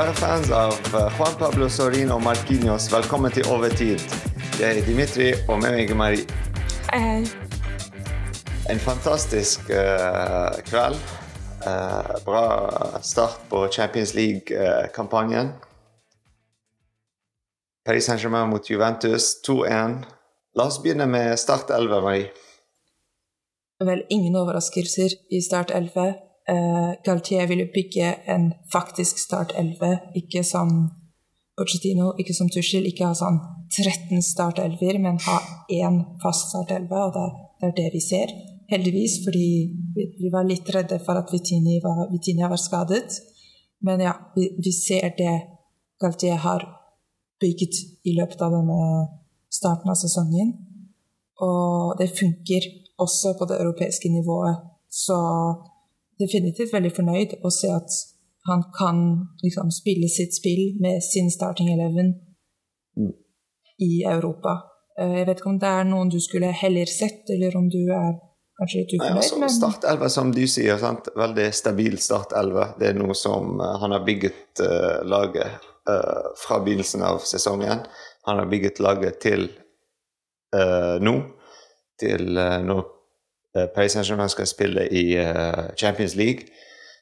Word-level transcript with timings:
Kjære 0.00 0.14
fans 0.16 0.50
av 0.56 0.70
eh, 0.96 1.16
Juan 1.18 1.34
Pablo 1.36 1.66
Sorin 1.68 2.08
og 2.14 2.22
Marquinhos, 2.24 2.86
velkommen 2.88 3.34
til 3.36 3.44
Overtid. 3.52 4.00
Det 4.54 4.64
er 4.64 4.78
Dimitri 4.86 5.26
og 5.44 5.58
med 5.60 5.74
meg 5.76 5.92
Marie. 5.92 6.24
Hei, 6.88 7.00
hei. 7.04 7.98
En 8.72 8.80
fantastisk 8.80 9.68
uh, 9.68 10.56
kveld. 10.70 10.96
Uh, 11.66 12.16
bra 12.24 12.46
start 13.04 13.44
på 13.50 13.66
Champions 13.76 14.14
League-kampanjen. 14.16 15.52
Paris 17.84 18.08
Saint-Germain 18.08 18.48
mot 18.48 18.72
Juventus 18.72 19.34
2-1. 19.44 20.00
La 20.56 20.68
oss 20.70 20.80
begynne 20.80 21.10
med 21.12 21.36
Start 21.36 21.76
11, 21.76 22.00
Marie. 22.00 22.32
Vel, 23.84 24.06
ingen 24.08 24.40
overraskelser 24.40 25.20
i 25.28 25.44
Start 25.44 25.76
11. 25.76 26.29
Uh, 26.50 26.96
Galtier 27.06 27.46
ville 27.46 27.68
bygge 27.74 28.14
en 28.26 28.52
faktisk 28.72 29.18
Start 29.18 29.52
11, 29.58 29.98
ikke 30.18 30.42
som 30.44 30.88
Pochettino, 31.56 32.14
ikke 32.18 32.34
som 32.34 32.48
Tuschel, 32.50 32.88
ikke 32.88 33.06
ha 33.06 33.14
sånn 33.14 33.38
13 33.70 34.22
Start 34.24 34.58
11-er, 34.58 34.98
men 34.98 35.20
ha 35.26 35.36
én 35.70 36.00
fast 36.22 36.48
Start 36.50 36.72
11, 36.74 37.04
og 37.04 37.14
det, 37.14 37.26
er 37.68 37.76
det 37.76 37.88
vi 37.94 38.02
ser. 38.02 38.32
Heldigvis, 38.70 39.20
fordi 39.24 39.46
vi, 39.94 40.06
vi 40.18 40.32
var 40.32 40.48
litt 40.48 40.68
redde 40.74 40.98
for 41.04 41.20
at 41.20 41.30
Vitini 41.30 41.78
var, 41.84 42.08
Vitini 42.10 42.42
var 42.42 42.58
skadet. 42.58 43.20
Men 43.86 44.02
ja, 44.02 44.16
vi, 44.34 44.50
vi 44.58 44.72
ser 44.74 45.12
det 45.18 45.36
Galtier 46.00 46.40
har 46.40 46.66
bygget 47.40 47.78
i 48.08 48.14
løpet 48.16 48.42
av 48.42 48.54
denne 48.56 48.82
starten 49.52 49.92
av 49.92 49.98
sesongen. 50.00 50.54
Og 51.40 51.96
det 52.00 52.10
funker 52.16 52.66
også 53.00 53.34
på 53.38 53.48
det 53.48 53.60
europeiske 53.60 54.10
nivået. 54.12 54.60
Så 54.90 55.16
definitivt 56.20 56.72
veldig 56.74 56.92
fornøyd 56.96 57.36
å 57.44 57.50
se 57.54 57.70
at 57.74 57.98
han 58.48 58.62
kan 58.76 59.00
liksom 59.44 59.68
spille 59.74 60.08
sitt 60.08 60.32
spill 60.36 60.76
med 60.80 61.02
sin 61.04 61.30
starting 61.30 61.72
eleven 61.74 62.14
Mm. 62.98 63.12
i 63.78 64.02
Europa. 64.04 64.52
Eh, 65.00 65.12
Jeg 65.18 65.26
vet 65.26 65.38
ikke 65.38 65.50
om 65.52 65.58
det 65.58 65.68
er 65.68 65.84
noen 65.84 66.08
du 66.10 66.18
skulle 66.20 66.50
heller 66.52 66.86
sett, 66.90 67.22
eller 67.30 67.56
om 67.56 67.68
du 67.70 67.78
er 67.94 68.16
kanskje 68.58 68.80
litt 68.80 68.92
Nei, 68.92 68.98
ufornøyd, 68.98 69.22
altså, 69.22 69.38
men 69.38 69.48
Start 69.54 69.84
11, 69.84 70.08
som 70.10 70.32
du 70.34 70.42
sier, 70.46 70.76
sant? 70.78 71.08
veldig 71.16 71.46
stabil 71.54 71.96
Start 71.98 72.32
11. 72.36 72.74
Det 72.80 72.88
er 72.88 72.98
noe 72.98 73.14
som 73.14 73.60
eh, 73.60 73.76
han 73.80 73.92
har 73.94 74.04
bygget 74.04 74.60
uh, 74.64 75.00
laget 75.06 75.68
uh, 75.88 76.32
fra 76.36 76.58
begynnelsen 76.64 77.02
av 77.06 77.22
sesongen. 77.24 77.86
Han 78.26 78.38
har 78.42 78.46
bygget 78.50 78.80
laget 78.80 79.20
til 79.22 79.46
uh, 80.56 80.98
nå. 81.00 81.14
Til 82.00 82.36
uh, 82.36 82.58
uh, 82.64 82.82
Paris 83.54 83.92
Saint-Germain 83.92 84.30
skal 84.30 84.46
spille 84.46 84.86
i 84.94 85.16
eh, 85.18 85.64
Champions 85.76 86.14
League. 86.14 86.46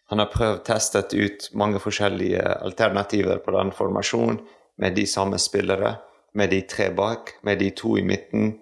Han 0.08 0.18
har 0.18 0.30
prøvd 0.32 0.62
testet 0.64 1.12
ut 1.14 1.50
mange 1.52 1.80
forskjellige 1.82 2.40
alternativer 2.40 3.42
på 3.44 3.52
den 3.52 3.72
formasjonen, 3.76 4.40
med 4.78 4.94
de 4.96 5.04
samme 5.06 5.38
spillere, 5.38 5.96
med 6.34 6.50
de 6.50 6.62
tre 6.70 6.90
bak, 6.94 7.34
med 7.42 7.58
de 7.58 7.70
to 7.76 7.96
i 7.98 8.02
midten, 8.02 8.54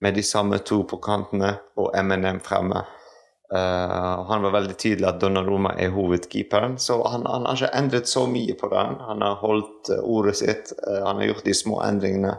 med 0.00 0.14
de 0.14 0.22
samme 0.22 0.58
to 0.58 0.82
på 0.88 0.96
kantene 1.02 1.56
og 1.76 1.90
MNM 2.04 2.40
fremme. 2.40 2.84
Uh, 3.52 4.22
han 4.26 4.42
var 4.42 4.54
veldig 4.56 4.74
tydelig 4.78 5.06
at 5.06 5.20
Donnaroma 5.22 5.74
er 5.78 5.92
hovedkeeperen, 5.94 6.78
så 6.82 6.96
han, 7.06 7.26
han 7.26 7.44
har 7.46 7.58
ikke 7.58 7.78
endret 7.78 8.08
så 8.10 8.24
mye 8.30 8.56
på 8.58 8.70
den. 8.72 8.96
Han 9.06 9.22
har 9.22 9.36
holdt 9.42 9.90
eh, 9.94 10.02
ordet 10.02 10.36
sitt, 10.40 10.72
uh, 10.86 11.02
han 11.06 11.20
har 11.20 11.32
gjort 11.32 11.46
de 11.46 11.54
små 11.54 11.82
endringene 11.86 12.34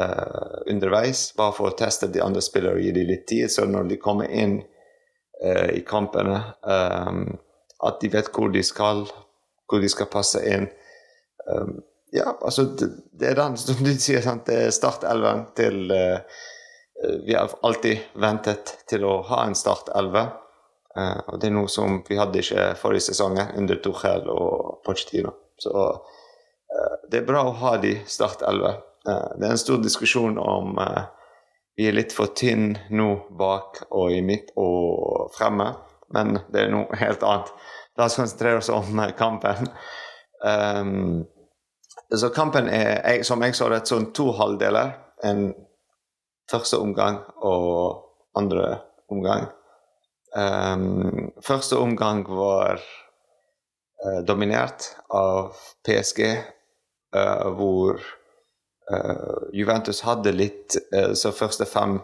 eh, 0.00 0.56
underveis, 0.72 1.28
bare 1.36 1.54
for 1.56 1.70
å 1.70 1.76
teste 1.78 2.10
de 2.12 2.22
andre 2.24 2.42
spillere 2.44 2.78
og 2.78 2.84
gi 2.84 2.94
dem 2.96 3.10
litt 3.10 3.26
tid, 3.28 3.50
så 3.52 3.66
når 3.68 3.90
de 3.90 4.00
kommer 4.02 4.30
inn 4.30 4.60
uh, 5.44 5.68
i 5.72 5.82
kampene, 5.86 6.40
um, 6.62 7.26
at 7.86 8.00
de 8.00 8.10
vet 8.12 8.30
hvor 8.32 8.52
de 8.52 8.62
skal, 8.64 9.04
hvor 9.68 9.82
de 9.82 9.90
skal 9.92 10.08
passe 10.12 10.40
inn. 10.48 10.68
Um, 11.46 11.78
ja, 12.14 12.36
altså 12.40 12.64
det, 12.78 12.88
det 13.12 13.30
er 13.30 13.38
den, 13.40 13.56
som 13.60 13.82
du 13.84 13.92
sier, 13.98 14.22
sant? 14.24 14.46
det 14.48 14.68
er 14.68 14.74
startelven 14.74 15.48
til 15.58 15.90
eh, 15.92 16.42
Vi 17.26 17.34
har 17.34 17.52
alltid 17.66 18.14
ventet 18.16 18.72
til 18.88 19.04
å 19.04 19.18
ha 19.28 19.42
en 19.44 19.56
startelve. 19.58 20.22
Uh, 20.96 21.18
og 21.28 21.40
det 21.42 21.50
er 21.50 21.56
noe 21.58 21.68
som 21.68 21.98
vi 22.06 22.16
hadde 22.16 22.40
ikke 22.40 22.70
forrige 22.80 23.10
sesong 23.10 23.36
under 23.36 23.82
Tuchel 23.84 24.30
og 24.32 24.78
Pochettino. 24.86 25.34
Så 25.60 25.74
uh, 25.76 26.94
det 27.10 27.20
er 27.20 27.28
bra 27.28 27.42
å 27.44 27.56
ha 27.60 27.74
de 27.82 27.98
startelve. 28.08 28.72
Uh, 29.06 29.30
det 29.38 29.46
er 29.46 29.54
en 29.54 29.62
stor 29.62 29.78
diskusjon 29.82 30.38
om 30.42 30.78
eh, 30.82 31.04
vi 31.76 31.86
er 31.88 31.94
litt 31.94 32.14
for 32.16 32.32
tynn 32.32 32.72
nå 32.90 33.08
bak 33.38 33.82
og 33.90 34.12
i 34.14 34.22
midt 34.24 34.54
og 34.56 35.28
fremme, 35.36 35.68
men 36.14 36.38
det 36.52 36.64
er 36.64 36.72
noe 36.72 36.96
helt 36.96 37.24
annet. 37.26 37.52
La 37.96 38.08
oss 38.08 38.16
konsentrere 38.16 38.62
oss 38.62 38.70
om 38.72 38.98
eh, 39.00 39.12
kampen. 39.16 39.68
Um, 40.44 41.24
så 42.14 42.30
kampen 42.32 42.68
er, 42.72 43.22
som 43.26 43.42
jeg 43.42 43.56
så 43.58 43.68
det, 43.72 43.82
sånn 43.88 44.10
to 44.16 44.30
halvdeler. 44.36 44.94
En 45.26 45.50
første 46.50 46.78
omgang 46.80 47.18
og 47.44 48.36
andre 48.38 48.78
omgang. 49.12 49.48
Um, 50.36 51.32
første 51.44 51.78
omgang 51.80 52.24
var 52.28 52.80
uh, 52.80 54.20
dominert 54.28 54.92
av 55.08 55.56
PSG, 55.86 56.22
uh, 57.16 57.48
hvor 57.56 57.96
eh, 57.96 58.15
Juventus 59.52 60.04
hadde 60.06 60.30
litt 60.32 60.76
eh, 60.94 61.12
Så 61.18 61.32
første 61.34 61.66
fem, 61.66 61.98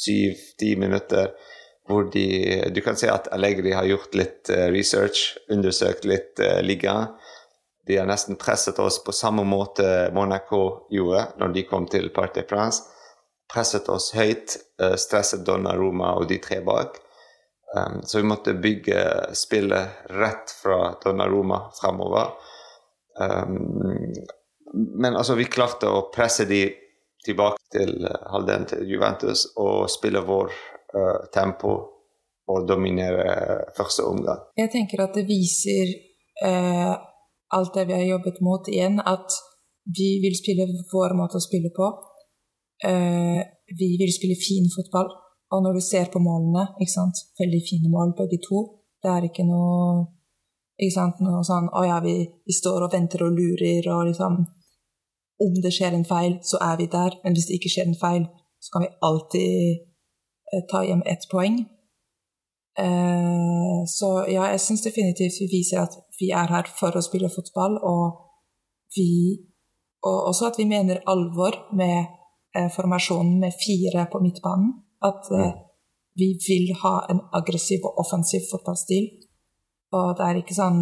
syv, 0.00 0.40
ti 0.58 0.72
minutter 0.76 1.30
hvor 1.86 2.08
de 2.10 2.26
Du 2.74 2.80
kan 2.82 2.98
se 2.98 3.06
at 3.10 3.28
Allegri 3.34 3.70
har 3.76 3.86
gjort 3.86 4.16
litt 4.18 4.50
eh, 4.50 4.66
research, 4.74 5.36
undersøkt 5.54 6.04
litt 6.04 6.40
uh, 6.42 6.58
ligaen. 6.58 7.12
De 7.86 8.00
har 8.00 8.08
nesten 8.10 8.34
presset 8.34 8.80
oss 8.82 8.98
på 9.04 9.14
samme 9.14 9.44
måte 9.46 10.10
Monaco 10.14 10.88
gjorde 10.90 11.28
når 11.38 11.54
de 11.54 11.62
kom 11.68 11.86
til 11.86 12.10
Parti 12.10 12.42
France. 12.48 12.82
Presset 13.46 13.86
oss 13.94 14.10
høyt, 14.18 14.56
uh, 14.82 14.96
stresset 14.98 15.46
Donnaroma 15.46 16.16
og 16.18 16.26
de 16.32 16.40
tre 16.42 16.58
bak. 16.66 16.98
Um, 17.76 18.00
så 18.02 18.18
vi 18.18 18.26
måtte 18.26 18.58
bygge 18.58 19.34
spillet 19.38 20.10
rett 20.18 20.50
fra 20.58 20.96
Donnaroma 21.02 21.68
fremover. 21.78 22.34
Um, 23.22 24.10
men 24.74 25.16
altså, 25.16 25.34
vi 25.34 25.48
klarte 25.50 25.90
å 25.90 26.06
presse 26.14 26.46
de 26.48 26.62
tilbake 27.26 27.58
til 27.72 28.06
uh, 28.06 28.14
halvdelen 28.32 28.66
til 28.70 28.86
Juventus 28.90 29.46
og 29.56 29.90
spille 29.90 30.22
vår 30.26 30.52
uh, 30.94 31.26
tempo 31.34 31.74
og 32.46 32.66
dominere 32.68 33.64
første 33.74 34.04
omgang. 34.06 34.44
jeg 34.54 34.70
tenker 34.70 35.02
at 35.02 35.16
det 35.18 35.26
viser 35.26 35.90
uh, 36.46 36.94
alt 37.56 37.74
det 37.74 37.86
vi 37.88 37.96
har 37.96 38.06
jobbet 38.06 38.40
mot 38.42 38.68
igjen, 38.70 39.00
at 39.02 39.34
vi 39.86 40.16
vil 40.22 40.34
spille 40.38 40.66
vår 40.92 41.14
måte 41.18 41.38
å 41.38 41.42
spille 41.42 41.70
på. 41.74 41.90
Uh, 42.86 43.42
vi 43.66 43.94
vil 43.98 44.12
spille 44.14 44.38
fin 44.38 44.66
fotball. 44.70 45.10
Og 45.54 45.62
når 45.62 45.78
du 45.78 45.82
ser 45.82 46.10
på 46.10 46.22
målene, 46.22 46.72
ikke 46.80 46.90
sant, 46.90 47.22
veldig 47.38 47.62
fine 47.68 47.90
mål 47.90 48.16
begge 48.18 48.40
to. 48.42 48.62
Det 49.02 49.10
er 49.12 49.28
ikke 49.28 49.46
noe 49.46 50.06
ikke 50.76 50.92
sant, 50.92 51.20
noe 51.24 51.40
sånn 51.46 51.70
å 51.72 51.84
ja, 51.86 52.00
vi, 52.04 52.18
vi 52.44 52.54
står 52.54 52.84
og 52.84 52.92
venter 52.92 53.22
og 53.24 53.36
lurer 53.36 53.86
og 53.94 54.10
liksom 54.10 54.42
Om 55.44 55.54
det 55.62 55.72
skjer 55.74 55.94
en 55.94 56.04
feil, 56.08 56.38
så 56.42 56.56
er 56.60 56.76
vi 56.80 56.86
der. 56.92 57.16
Men 57.24 57.32
hvis 57.36 57.46
det 57.48 57.58
ikke 57.58 57.72
skjer 57.74 57.88
en 57.90 58.00
feil, 58.00 58.24
så 58.62 58.68
kan 58.72 58.84
vi 58.84 58.96
alltid 59.08 59.52
eh, 60.52 60.62
ta 60.70 60.82
hjem 60.84 61.02
ett 61.06 61.26
poeng. 61.32 61.58
Eh, 62.78 63.80
så 63.98 64.08
ja, 64.28 64.48
jeg 64.52 64.60
syns 64.60 64.84
definitivt 64.84 65.40
vi 65.40 65.48
viser 65.58 65.82
at 65.82 65.94
vi 66.20 66.30
er 66.32 66.48
her 66.52 66.68
for 66.78 66.96
å 66.96 67.04
spille 67.04 67.32
fotball, 67.32 67.78
og 67.82 68.22
vi 68.96 69.10
Og 70.06 70.26
også 70.28 70.46
at 70.46 70.58
vi 70.58 70.64
mener 70.70 71.00
alvor 71.10 71.56
med 71.74 72.04
eh, 72.54 72.68
formasjonen 72.70 73.40
med 73.40 73.52
fire 73.58 74.04
på 74.12 74.20
midtbanen. 74.22 74.68
At 75.02 75.24
vi 76.20 76.28
vil 76.48 76.74
ha 76.82 77.06
en 77.10 77.20
aggressiv 77.32 77.84
og 77.84 77.98
offensiv 77.98 78.40
fotballstil. 78.50 79.08
Og 79.92 80.14
det 80.16 80.24
er 80.26 80.38
ikke 80.40 80.54
sånn 80.54 80.78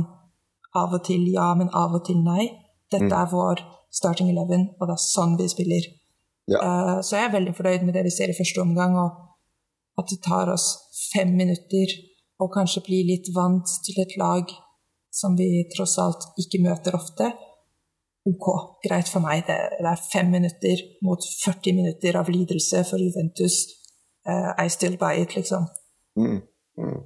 av 0.77 0.95
og 0.97 1.05
til 1.07 1.25
ja, 1.33 1.55
men 1.59 1.71
av 1.73 1.95
og 1.97 2.05
til 2.07 2.21
nei. 2.23 2.45
Dette 2.93 3.11
Mm. 3.11 3.21
er 3.23 3.29
vår 3.31 3.57
starting 3.95 4.31
eleven, 4.33 4.69
og 4.79 4.89
det 4.89 4.97
er 4.97 5.05
sånn 5.05 5.37
vi 5.39 5.49
spiller. 5.51 5.87
Ja. 6.51 6.61
Uh, 6.61 6.99
så 7.01 7.19
jeg 7.19 7.29
er 7.29 7.37
veldig 7.37 7.55
fornøyd 7.57 7.87
med 7.87 7.97
det 7.97 8.05
vi 8.09 8.13
ser 8.15 8.33
i 8.33 8.37
første 8.37 8.63
omgang, 8.65 8.99
og 9.01 10.01
at 10.01 10.11
det 10.11 10.21
tar 10.27 10.51
oss 10.53 10.67
fem 11.13 11.33
minutter 11.39 11.95
og 12.43 12.51
kanskje 12.55 12.83
bli 12.87 13.01
litt 13.13 13.31
vant 13.35 13.71
til 13.87 14.01
et 14.03 14.17
lag 14.21 14.51
som 15.15 15.37
vi 15.39 15.65
tross 15.71 15.95
alt 16.03 16.27
ikke 16.43 16.63
møter 16.65 16.97
ofte. 16.99 17.31
Ok, 18.27 18.47
greit 18.83 19.11
for 19.13 19.23
meg. 19.23 19.45
Det, 19.47 19.57
det 19.79 19.91
er 19.91 20.05
fem 20.11 20.33
minutter 20.33 20.83
mot 21.07 21.23
40 21.45 21.77
minutter 21.77 22.19
av 22.19 22.31
lidelse 22.33 22.83
for 22.89 22.99
Juventus. 22.99 23.63
Uh, 24.27 24.51
I 24.59 24.71
still 24.73 24.97
buy 24.99 25.21
it, 25.23 25.37
liksom. 25.37 25.69
Mm, 26.19 26.41
mm. 26.81 27.03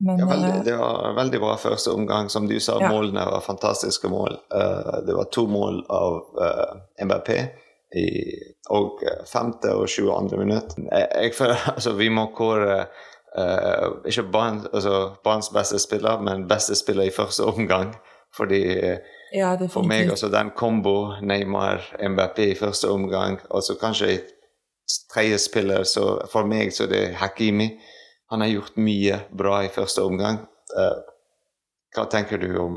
Men 0.00 0.18
Ja, 0.18 0.26
veldig, 0.26 0.48
eh, 0.48 0.64
det 0.64 0.76
var 0.76 1.08
en 1.08 1.14
veldig 1.16 1.40
bra 1.40 1.56
første 1.56 1.90
omgang. 1.90 2.28
Som 2.30 2.48
du 2.48 2.60
sa, 2.60 2.78
Ja. 2.80 2.88
målene 2.88 3.24
var 3.24 3.40
fantastiske 3.40 4.08
mål. 4.08 4.38
Uh, 4.54 5.06
det 5.06 5.14
var 5.14 5.24
to 5.24 5.46
mål 5.46 5.84
av 5.90 6.14
uh, 6.38 6.80
MBP 6.98 7.28
i 7.96 8.06
og 8.70 9.02
eh, 9.02 9.24
femte 9.24 9.72
og 9.74 9.88
22. 9.88 10.36
minutt. 10.36 10.74
Jeg, 10.76 11.08
jeg 11.22 11.34
føler 11.34 11.56
altså 11.74 11.92
vi 11.96 12.08
må 12.08 12.26
kåre 12.36 12.86
uh, 13.38 13.86
Ikke 14.04 14.22
barns 14.32 14.68
altså, 14.72 15.50
beste 15.54 15.78
spiller, 15.78 16.20
men 16.20 16.48
beste 16.48 16.76
spiller 16.76 17.08
i 17.08 17.14
første 17.14 17.44
omgang. 17.44 17.94
Fordi 18.36 18.62
Ja, 19.34 19.56
for 19.68 19.82
meg 19.82 20.10
også 20.10 20.28
den 20.32 20.50
kombo 20.56 21.12
Neymar-MBP 21.20 22.38
i 22.38 22.54
første 22.54 22.88
omgang, 22.88 23.40
og 23.50 23.62
så 23.62 23.74
kanskje 23.80 24.20
tredje 25.12 25.38
spiller, 25.38 25.82
så 25.84 26.28
for 26.32 26.44
meg 26.48 26.72
så 26.72 26.86
det 26.86 27.02
er 27.08 27.16
Hakimi. 27.20 27.68
Han 28.28 28.40
har 28.44 28.48
gjort 28.48 28.76
mye 28.76 29.20
bra 29.32 29.62
i 29.64 29.72
første 29.72 30.04
omgang. 30.04 30.42
Eh, 30.76 30.98
hva 31.96 32.04
tenker 32.12 32.38
du 32.38 32.50
om 32.60 32.76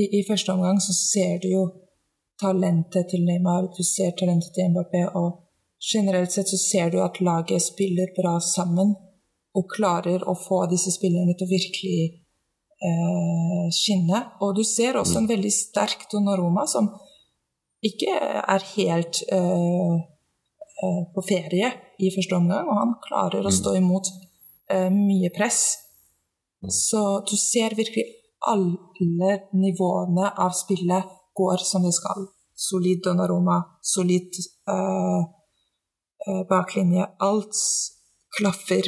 I, 0.00 0.06
I 0.20 0.24
første 0.28 0.54
omgang 0.54 0.80
så 0.80 0.94
ser 0.96 1.42
du 1.42 1.50
jo 1.50 1.64
talentet 2.40 3.10
til 3.12 3.26
Neymar, 3.26 3.68
du 3.76 3.84
ser 3.84 4.14
talentet 4.16 4.54
til 4.56 4.70
Mbappé, 4.72 5.04
og 5.18 5.44
generelt 5.92 6.32
sett 6.32 6.48
så 6.48 6.56
ser 6.56 6.90
du 6.92 7.00
at 7.04 7.20
laget 7.20 7.62
spiller 7.62 8.14
bra 8.16 8.38
sammen 8.40 8.94
og 9.56 9.68
klarer 9.74 10.24
å 10.28 10.36
få 10.38 10.62
disse 10.70 10.92
spillerne 10.94 11.34
til 11.36 11.48
å 11.48 11.50
virkelig 11.50 12.00
eh, 12.86 13.66
skinne. 13.74 14.22
Og 14.40 14.56
du 14.56 14.64
ser 14.64 14.96
også 15.00 15.20
en 15.20 15.28
veldig 15.30 15.52
sterk 15.52 16.06
Donoroma 16.12 16.64
som 16.70 16.88
ikke 17.84 18.14
er 18.40 18.66
helt 18.76 19.22
eh, 19.32 19.94
eh, 20.84 21.00
på 21.14 21.24
ferie 21.26 21.72
i 22.00 22.12
første 22.14 22.36
omgang, 22.36 22.68
og 22.68 22.78
han 22.78 22.98
klarer 23.04 23.44
å 23.44 23.52
stå 23.52 23.76
imot 23.80 24.12
eh, 24.70 24.88
mye 24.92 25.30
press. 25.36 25.60
Så 26.68 27.24
du 27.28 27.36
ser 27.36 27.76
virkelig 27.76 28.04
alle 28.50 29.38
nivåene 29.56 30.30
av 30.44 30.52
spillet 30.56 31.04
går 31.36 31.64
som 31.64 31.84
det 31.86 31.94
skal. 31.96 32.26
Solid 32.54 33.02
Donnaroma, 33.04 33.58
solid 33.82 34.36
eh, 34.68 35.22
baklinje. 36.50 37.06
Alt 37.18 37.56
klaffer 38.38 38.86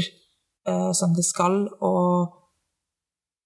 som 0.95 1.11
det 1.11 1.25
skal, 1.27 1.57
og, 1.83 2.35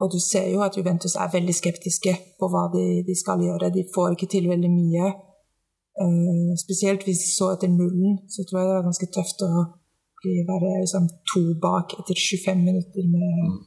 og 0.04 0.10
du 0.12 0.18
ser 0.20 0.50
jo 0.52 0.58
at 0.60 0.74
Juventus 0.76 1.14
er 1.16 1.30
veldig 1.32 1.54
skeptiske 1.56 2.12
på 2.36 2.48
hva 2.52 2.66
de, 2.74 2.82
de 3.06 3.14
skal 3.16 3.40
gjøre. 3.40 3.70
De 3.72 3.86
får 3.94 4.12
ikke 4.12 4.28
til 4.34 4.50
veldig 4.50 4.68
mye. 4.68 5.14
Uh, 5.96 6.52
spesielt 6.60 7.06
hvis 7.08 7.22
de 7.24 7.30
så 7.32 7.54
etter 7.54 7.72
nullen, 7.72 8.18
så 8.28 8.44
tror 8.44 8.60
jeg 8.60 8.68
det 8.68 8.74
var 8.76 8.84
ganske 8.84 9.06
tøft 9.16 9.44
å 9.46 9.50
bli, 10.26 10.36
være 10.50 10.82
liksom, 10.82 11.08
to 11.30 11.42
bak 11.62 11.94
etter 12.00 12.18
25 12.18 12.64
minutter 12.68 13.10
med, 13.14 13.58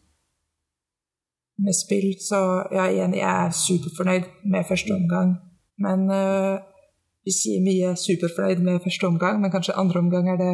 med 1.65 1.77
spill. 1.83 2.09
Så 2.29 2.39
ja, 2.75 2.89
igjen, 2.91 3.15
jeg 3.15 3.29
er 3.29 3.55
superfornøyd 3.65 4.27
med 4.51 4.67
første 4.67 4.97
omgang. 4.99 5.37
Men 5.79 6.09
uh, 6.11 6.59
vi 7.25 7.35
sier 7.35 7.63
mye 7.63 7.93
superfornøyd 7.99 8.61
med 8.65 8.83
første 8.83 9.07
omgang, 9.07 9.39
men 9.41 9.51
kanskje 9.53 9.77
andre 9.79 10.03
omgang 10.03 10.29
er 10.35 10.37
det 10.43 10.53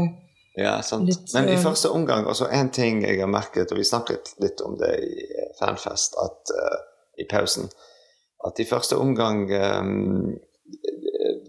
Ja, 0.57 0.81
sant. 0.81 1.09
Litt, 1.09 1.33
Men 1.33 1.49
i 1.49 1.57
eh, 1.57 1.63
første 1.63 1.89
omgang, 1.91 2.27
også 2.31 2.47
en 2.47 2.69
ting 2.71 3.01
jeg 3.03 3.19
har 3.19 3.27
merket, 3.27 3.71
og 3.71 3.77
vi 3.81 3.83
snakket 3.83 4.35
litt 4.39 4.61
om 4.63 4.77
det 4.79 4.93
i 5.03 5.25
eh, 5.25 5.49
Fanfest 5.59 6.15
at, 6.21 6.53
uh, 6.55 6.77
i 7.19 7.25
pausen, 7.27 7.67
at 8.47 8.59
i 8.59 8.67
første 8.69 8.95
omgang 8.95 9.49
um, 9.51 10.35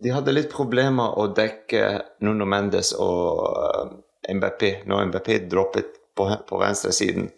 De 0.03 0.11
hadde 0.13 0.35
litt 0.35 0.51
problemer 0.53 1.15
å 1.19 1.29
dekke 1.35 1.85
Nuno 2.27 2.47
Mendes 2.51 2.93
og 2.99 4.03
MBP 4.29 4.87
når 4.87 5.09
MBP 5.11 5.29
droppet 5.51 5.93
på, 6.17 6.29
på 6.49 6.59
venstresiden 6.59 7.31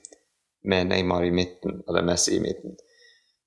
med 0.68 0.86
Neymar 0.86 1.24
i 1.24 1.30
midten, 1.30 1.82
eller 1.88 2.02
Messi 2.02 2.36
i 2.36 2.40
midten. 2.40 2.76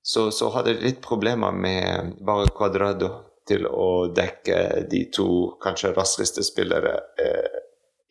Så, 0.02 0.30
så 0.30 0.48
hadde 0.50 0.74
de 0.74 0.86
litt 0.86 1.00
problemer 1.04 1.52
med 1.52 2.16
bare 2.26 2.50
Cuadrado 2.50 3.10
til 3.48 3.66
å 3.66 4.08
dekke 4.14 4.86
de 4.90 5.04
to 5.14 5.26
kanskje 5.62 5.92
raskeste 5.94 6.42
spillere 6.46 6.94
eh, 7.22 7.60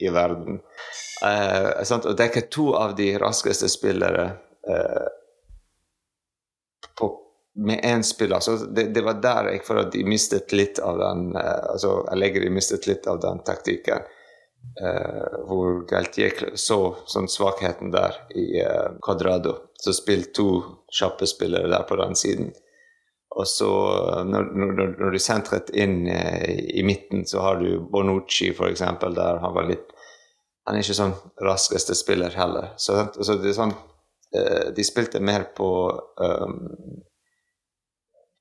i 0.05 0.09
verden. 0.09 0.61
Eh, 1.25 1.83
sant? 1.87 2.05
Å 2.05 2.15
dekke 2.17 2.47
to 2.51 2.71
av 2.77 2.95
de 2.95 3.11
raskeste 3.21 3.69
spillere 3.71 4.25
eh, 4.67 5.09
på, 6.99 7.11
med 7.65 7.83
én 7.85 8.03
spiller 8.03 8.39
så 8.39 8.55
det, 8.65 8.89
det 8.95 9.03
var 9.05 9.19
der 9.23 9.51
jeg 9.51 9.65
føler 9.67 9.87
at 9.87 9.93
de 9.93 10.07
mistet 10.07 10.55
litt 10.55 10.79
av 10.79 10.99
den 11.01 11.35
eh, 11.35 11.69
altså 11.75 11.99
de 12.15 12.49
mistet 12.49 12.87
litt 12.87 13.07
av 13.07 13.21
den 13.23 13.43
taktikken. 13.47 14.07
Eh, 14.81 15.37
hvor 15.47 15.83
Galtier 15.89 16.51
så 16.55 16.79
sånn 17.09 17.29
svakheten 17.31 17.91
der 17.93 18.17
i 18.35 18.47
uh, 18.63 18.97
Cuadrado. 19.03 19.57
Så 19.81 19.93
spilte 19.97 20.35
to 20.37 20.49
kjappe 20.91 21.27
spillere 21.29 21.71
der 21.71 21.87
på 21.89 21.97
den 21.99 22.15
siden. 22.15 22.51
Og 23.31 23.47
så, 23.47 23.71
eh, 24.11 24.23
når, 24.27 24.49
når, 24.55 24.95
når 24.99 25.15
de 25.15 25.23
sentret 25.23 25.71
inn 25.73 26.03
uh, 26.09 26.49
i 26.51 26.83
midten, 26.87 27.25
så 27.27 27.45
har 27.45 27.61
du 27.61 27.79
Bonucci, 27.91 28.51
for 28.57 28.71
eksempel, 28.71 29.15
der 29.15 29.41
han 29.43 29.55
var 29.57 29.69
litt 29.69 29.87
Han 30.67 30.77
er 30.77 30.83
ikke 30.85 30.93
sånn 30.93 31.15
raskeste 31.41 31.95
spiller 31.97 32.35
heller. 32.37 32.73
Så, 32.77 32.99
så 33.17 33.37
det 33.41 33.49
er 33.49 33.57
sånn 33.57 33.71
uh, 33.73 34.67
De 34.77 34.83
spilte 34.85 35.23
mer 35.23 35.47
på 35.57 35.69
um, 36.21 36.59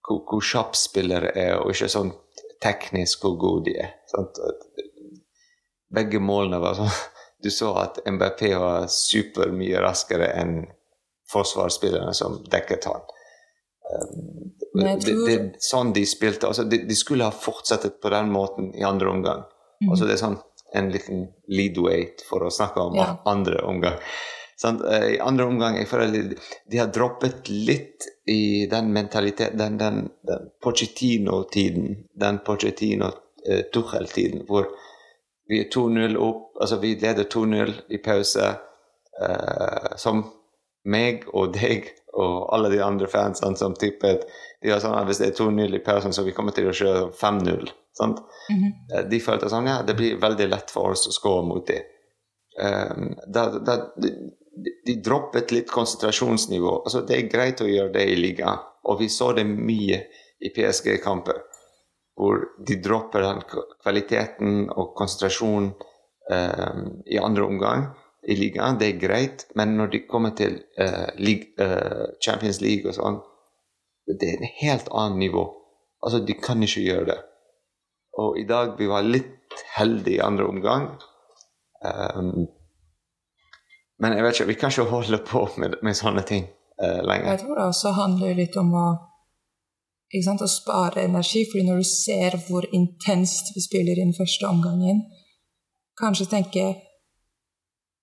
hvor, 0.04 0.20
hvor 0.26 0.44
kjapp 0.44 0.76
spillere 0.76 1.32
er, 1.32 1.54
og 1.62 1.72
ikke 1.72 1.88
sånn 1.88 2.12
teknisk 2.60 3.24
hvor 3.24 3.38
gode 3.40 3.70
de 3.70 3.78
er. 3.86 3.94
Sant? 4.10 4.36
Begge 5.94 6.18
målene 6.22 6.58
var 6.62 6.74
sånn 6.78 6.90
Du 7.42 7.48
så 7.50 7.72
at 7.80 7.98
MBP 8.06 8.42
var 8.60 8.84
super 8.92 9.48
mye 9.56 9.80
raskere 9.80 10.26
enn 10.36 10.66
forsvarsspillerne 11.32 12.12
som 12.14 12.34
dekket 12.52 12.84
han. 12.84 13.00
Det, 14.74 15.00
tror- 15.04 15.26
det 15.26 15.34
er 15.38 15.46
sånn 15.64 15.92
de 15.96 16.02
spilte. 16.06 16.46
Altså, 16.50 16.64
de, 16.68 16.76
de 16.86 16.94
skulle 16.98 17.24
ha 17.24 17.30
fortsatt 17.32 17.86
på 18.02 18.08
den 18.12 18.28
måten 18.34 18.74
i 18.76 18.82
andre 18.86 19.08
omgang. 19.10 19.40
Mm. 19.80 19.88
Altså, 19.90 20.04
det 20.06 20.12
er 20.18 20.24
sånn 20.24 20.36
en 20.76 20.90
liten 20.92 21.24
leadway 21.50 22.04
for 22.28 22.40
å 22.46 22.50
snakke 22.52 22.80
om 22.84 22.94
Ja. 23.00 23.06
andre 23.26 23.62
omgang. 23.66 23.96
Sånn, 24.60 24.82
Eh, 24.84 25.14
I 25.16 25.18
andre 25.24 25.44
omgang 25.48 25.76
jeg 25.80 25.88
føler 25.88 26.12
de, 26.12 26.36
de 26.70 26.76
har 26.78 26.86
droppet 26.92 27.48
litt 27.48 28.04
i 28.28 28.66
den 28.70 28.92
mentaliteten, 28.92 29.56
den, 29.58 29.78
den, 29.80 30.10
den 30.28 30.50
Pochettino-tiden, 30.62 32.04
den 32.20 32.38
Pochettino-Tuchel-tiden, 32.44 34.44
hvor 34.46 34.68
vi 35.50 35.60
er 35.64 35.70
2-0 35.74 36.16
opp, 36.22 36.54
altså 36.62 36.78
vi 36.82 36.94
leder 37.00 37.28
2-0 37.30 37.76
i 37.90 38.02
pause, 38.04 38.52
Uh, 39.20 39.96
som 40.00 40.22
meg 40.88 41.26
og 41.36 41.50
deg 41.52 41.90
og 42.16 42.54
alle 42.54 42.70
de 42.72 42.78
andre 42.80 43.08
fansene 43.10 43.58
som 43.58 43.74
tippet 43.76 44.22
de 44.62 44.70
var 44.72 44.80
sånn 44.80 44.96
at 44.96 45.06
Hvis 45.08 45.20
det 45.20 45.28
er 45.30 45.36
2-0 45.36 45.76
i 45.76 45.82
pausen, 45.84 46.12
så 46.12 46.24
vi 46.24 46.32
kommer 46.36 46.54
til 46.56 46.68
å 46.70 46.74
kjøre 46.76 47.10
5-0. 47.16 47.70
Mm 48.00 48.14
-hmm. 48.48 49.08
De 49.10 49.20
følte 49.20 49.48
sånn, 49.48 49.66
ja, 49.66 49.82
det 49.82 49.94
blir 49.94 50.20
veldig 50.20 50.48
lett 50.48 50.70
for 50.70 50.90
oss 50.90 51.08
å 51.08 51.12
score 51.12 51.46
mot 51.46 51.66
dem. 51.66 51.82
Um, 52.60 53.14
da, 53.26 53.58
da, 53.58 53.76
de, 53.96 54.10
de 54.86 54.94
droppet 55.04 55.52
litt 55.52 55.70
konsentrasjonsnivå. 55.70 56.82
Altså, 56.84 57.00
det 57.00 57.16
er 57.16 57.30
greit 57.32 57.60
å 57.60 57.68
gjøre 57.68 57.92
det 57.92 58.04
i 58.04 58.16
ligaen, 58.16 58.58
og 58.84 59.00
vi 59.00 59.08
så 59.08 59.32
det 59.32 59.44
mye 59.44 60.02
i 60.40 60.48
PSG-kamper. 60.48 61.42
Hvor 62.20 62.42
de 62.68 62.76
dropper 62.84 63.24
den 63.24 63.38
kvaliteten 63.80 64.66
og 64.68 64.92
konsentrasjonen 64.98 65.70
um, 65.72 66.82
i 67.08 67.16
andre 67.16 67.46
omgang 67.46 67.86
i 68.22 68.36
ligaen. 68.36 68.78
Det 68.78 68.88
er 68.88 69.00
greit, 69.00 69.46
men 69.56 69.76
når 69.78 69.92
de 69.94 70.02
kommer 70.08 70.34
til 70.36 70.60
eh, 70.78 71.08
league, 71.18 71.54
eh, 71.58 72.06
Champions 72.24 72.60
League 72.60 72.88
og 72.88 72.96
sånn, 72.96 73.18
det 74.10 74.28
er 74.28 74.38
en 74.38 74.54
helt 74.60 74.90
annet 74.92 75.22
nivå. 75.24 75.44
Altså, 76.04 76.22
de 76.24 76.36
kan 76.40 76.62
ikke 76.62 76.84
gjøre 76.84 77.08
det. 77.12 77.18
Og 78.20 78.38
i 78.40 78.46
dag 78.48 78.74
vi 78.78 78.88
var 78.90 79.06
litt 79.06 79.62
heldige 79.76 80.18
i 80.18 80.24
andre 80.24 80.48
omgang. 80.50 80.88
Um, 81.80 82.48
men 84.00 84.16
jeg 84.16 84.24
vet 84.24 84.36
ikke, 84.36 84.48
vi 84.50 84.58
kan 84.60 84.72
ikke 84.72 84.90
holde 84.90 85.20
på 85.24 85.44
med, 85.60 85.78
med 85.86 85.96
sånne 85.96 86.24
ting 86.28 86.48
uh, 86.82 87.00
lenger. 87.06 87.34
Jeg 87.34 87.42
tror 87.44 87.60
det 87.60 87.68
også 87.70 87.94
handler 87.96 88.36
litt 88.36 88.56
om 88.60 88.74
å, 88.76 88.86
å 90.10 90.50
spare 90.50 91.04
energi, 91.06 91.44
fordi 91.46 91.66
når 91.68 91.82
du 91.82 91.86
ser 91.86 92.36
hvor 92.48 92.66
intenst 92.74 93.52
vi 93.54 93.62
spiller 93.62 93.98
inn 93.98 94.14
første 94.16 94.46
omgangen, 94.48 95.04
kanskje 96.00 96.26
tenke 96.30 96.64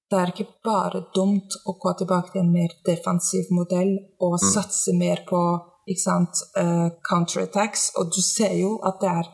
det 0.07 0.19
er 0.19 0.29
ikke 0.31 0.47
bare 0.63 1.01
dumt 1.15 1.57
å 1.67 1.73
gå 1.75 1.91
tilbake 1.99 2.31
til 2.31 2.45
en 2.45 2.53
mer 2.53 2.71
defensiv 2.87 3.49
modell 3.51 3.97
og 4.23 4.37
satse 4.39 4.93
mer 4.95 5.25
på 5.27 5.41
ikke 5.87 6.03
sant, 6.03 6.43
uh, 6.55 6.87
counterattacks. 7.03 7.89
Og 7.99 8.13
du 8.15 8.21
ser 8.23 8.55
jo 8.55 8.77
at 8.87 9.01
det 9.01 9.11
er 9.11 9.27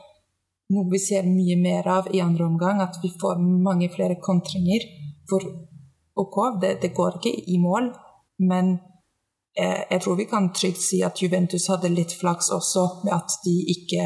noe 0.73 0.89
vi 0.89 1.01
ser 1.01 1.29
mye 1.29 1.57
mer 1.61 1.89
av 1.89 2.09
i 2.09 2.21
andre 2.25 2.47
omgang, 2.47 2.81
at 2.81 2.97
vi 3.03 3.13
får 3.21 3.37
mange 3.37 3.91
flere 3.93 4.17
kontringer. 4.21 4.85
For 5.29 5.45
ok, 6.17 6.39
det, 6.61 6.79
det 6.81 6.93
går 6.97 7.19
ikke 7.19 7.35
i 7.53 7.59
mål, 7.61 7.91
men 8.49 8.77
jeg 9.55 10.01
tror 10.01 10.15
vi 10.17 10.25
kan 10.25 10.47
trygt 10.53 10.81
si 10.81 11.03
at 11.05 11.21
Juventus 11.21 11.67
hadde 11.69 11.91
litt 11.93 12.15
flaks 12.17 12.49
også 12.55 12.87
med 13.03 13.13
at 13.13 13.35
de 13.45 13.53
ikke 13.75 14.05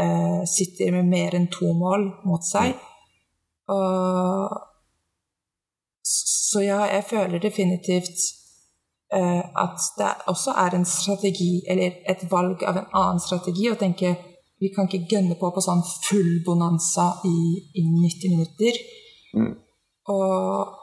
eh, 0.00 0.40
sitter 0.50 0.90
med 0.96 1.06
mer 1.10 1.36
enn 1.38 1.46
to 1.54 1.70
mål 1.76 2.08
mot 2.26 2.42
seg. 2.46 2.74
Og, 3.70 4.56
så 6.02 6.64
ja, 6.64 6.80
jeg 6.90 7.06
føler 7.12 7.42
definitivt 7.42 8.24
eh, 9.14 9.44
at 9.64 9.86
det 9.98 10.10
også 10.32 10.56
er 10.64 10.74
en 10.74 10.88
strategi, 10.88 11.62
eller 11.70 12.02
et 12.10 12.26
valg 12.32 12.64
av 12.66 12.80
en 12.80 12.90
annen 12.90 13.22
strategi, 13.22 13.70
å 13.70 13.78
tenke 13.78 14.16
vi 14.60 14.68
kan 14.74 14.88
ikke 14.90 15.08
gønne 15.14 15.38
på 15.40 15.48
på 15.54 15.62
sånn 15.64 15.80
full 16.04 16.42
bonanza 16.44 17.06
i, 17.24 17.36
i 17.80 17.84
90 17.86 18.34
minutter. 18.34 18.80
Mm. 19.32 19.54
Og 20.12 20.74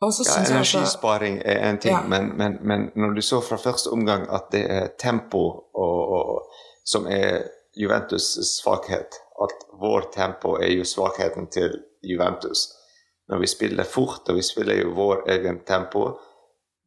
Ja, 0.00 0.10
energisparing 0.54 1.38
er 1.44 1.58
en 1.68 1.78
ting, 1.78 1.92
Ja. 1.92 2.02
men, 2.06 2.28
men, 2.36 2.58
men 2.62 2.90
når 2.94 3.14
du 3.14 3.22
så 3.22 3.40
fra 3.40 3.56
første 3.58 3.90
omgang 3.90 4.28
at 4.30 4.50
det 4.54 4.64
er 4.70 4.92
tempo 4.98 5.40
og, 5.74 6.12
og, 6.18 6.42
som 6.84 7.06
er 7.06 7.48
Juventus' 7.78 8.38
svakhet, 8.42 9.18
at 9.42 9.66
vår 9.80 10.10
tempo 10.14 10.54
er 10.56 10.70
jo 10.70 10.84
svakheten 10.84 11.50
til 11.50 11.74
Juventus. 12.02 12.68
Når 13.28 13.38
vi 13.38 13.46
spiller 13.46 13.84
fort, 13.84 14.28
og 14.28 14.38
vi 14.38 14.42
spiller 14.42 14.78
jo 14.80 14.94
vår 14.94 15.26
egen 15.34 15.64
tempo, 15.66 16.12